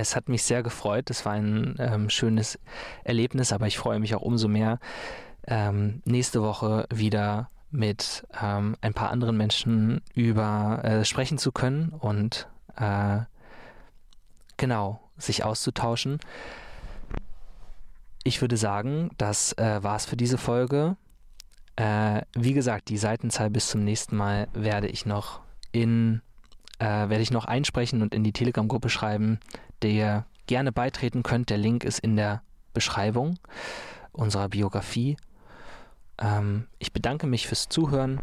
Es 0.00 0.16
hat 0.16 0.28
mich 0.30 0.42
sehr 0.42 0.62
gefreut. 0.62 1.10
Es 1.10 1.26
war 1.26 1.32
ein 1.32 1.76
ähm, 1.78 2.08
schönes 2.08 2.58
Erlebnis, 3.04 3.52
aber 3.52 3.66
ich 3.66 3.76
freue 3.76 4.00
mich 4.00 4.14
auch 4.14 4.22
umso 4.22 4.48
mehr, 4.48 4.78
ähm, 5.46 6.00
nächste 6.06 6.42
Woche 6.42 6.86
wieder 6.92 7.50
mit 7.70 8.26
ähm, 8.40 8.76
ein 8.80 8.94
paar 8.94 9.10
anderen 9.10 9.36
Menschen 9.36 10.00
über 10.14 10.80
äh, 10.82 11.04
sprechen 11.04 11.36
zu 11.36 11.52
können 11.52 11.90
und 11.90 12.48
äh, 12.76 13.20
genau 14.56 15.00
sich 15.18 15.44
auszutauschen. 15.44 16.20
Ich 18.24 18.40
würde 18.40 18.56
sagen, 18.56 19.10
das 19.18 19.52
äh, 19.58 19.82
war 19.82 19.96
es 19.96 20.06
für 20.06 20.16
diese 20.16 20.38
Folge. 20.38 20.96
Äh, 21.76 22.22
wie 22.34 22.54
gesagt, 22.54 22.88
die 22.88 22.98
Seitenzahl 22.98 23.50
bis 23.50 23.68
zum 23.68 23.84
nächsten 23.84 24.16
Mal 24.16 24.48
werde 24.54 24.88
ich 24.88 25.04
noch 25.04 25.40
in 25.70 26.22
äh, 26.78 26.84
werde 26.84 27.20
ich 27.20 27.30
noch 27.30 27.44
einsprechen 27.44 28.00
und 28.00 28.14
in 28.14 28.24
die 28.24 28.32
Telegram-Gruppe 28.32 28.88
schreiben 28.88 29.38
der 29.82 29.90
ihr 29.90 30.26
gerne 30.46 30.72
beitreten 30.72 31.22
könnt. 31.22 31.50
Der 31.50 31.58
Link 31.58 31.84
ist 31.84 31.98
in 31.98 32.16
der 32.16 32.42
Beschreibung 32.74 33.38
unserer 34.12 34.48
Biografie. 34.48 35.16
Ähm, 36.18 36.66
ich 36.78 36.92
bedanke 36.92 37.26
mich 37.26 37.46
fürs 37.46 37.68
Zuhören. 37.68 38.20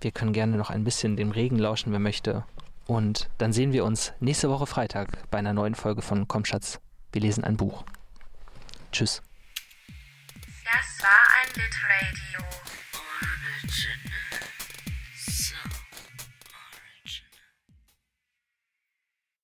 Wir 0.00 0.12
können 0.12 0.32
gerne 0.32 0.56
noch 0.56 0.70
ein 0.70 0.84
bisschen 0.84 1.16
dem 1.16 1.30
Regen 1.30 1.58
lauschen, 1.58 1.92
wer 1.92 1.98
möchte. 1.98 2.44
Und 2.86 3.28
dann 3.38 3.52
sehen 3.52 3.72
wir 3.72 3.84
uns 3.84 4.12
nächste 4.18 4.50
Woche 4.50 4.66
Freitag 4.66 5.30
bei 5.30 5.38
einer 5.38 5.52
neuen 5.52 5.74
Folge 5.74 6.02
von 6.02 6.26
Komm 6.26 6.44
Schatz, 6.44 6.80
wir 7.12 7.20
lesen 7.20 7.44
ein 7.44 7.56
Buch. 7.56 7.84
Tschüss. 8.92 9.22
Das 10.64 11.02
war 11.02 11.10
ein 11.40 11.48
Litradio 11.54 12.46
ohne 12.94 13.70
Gin. 13.70 14.19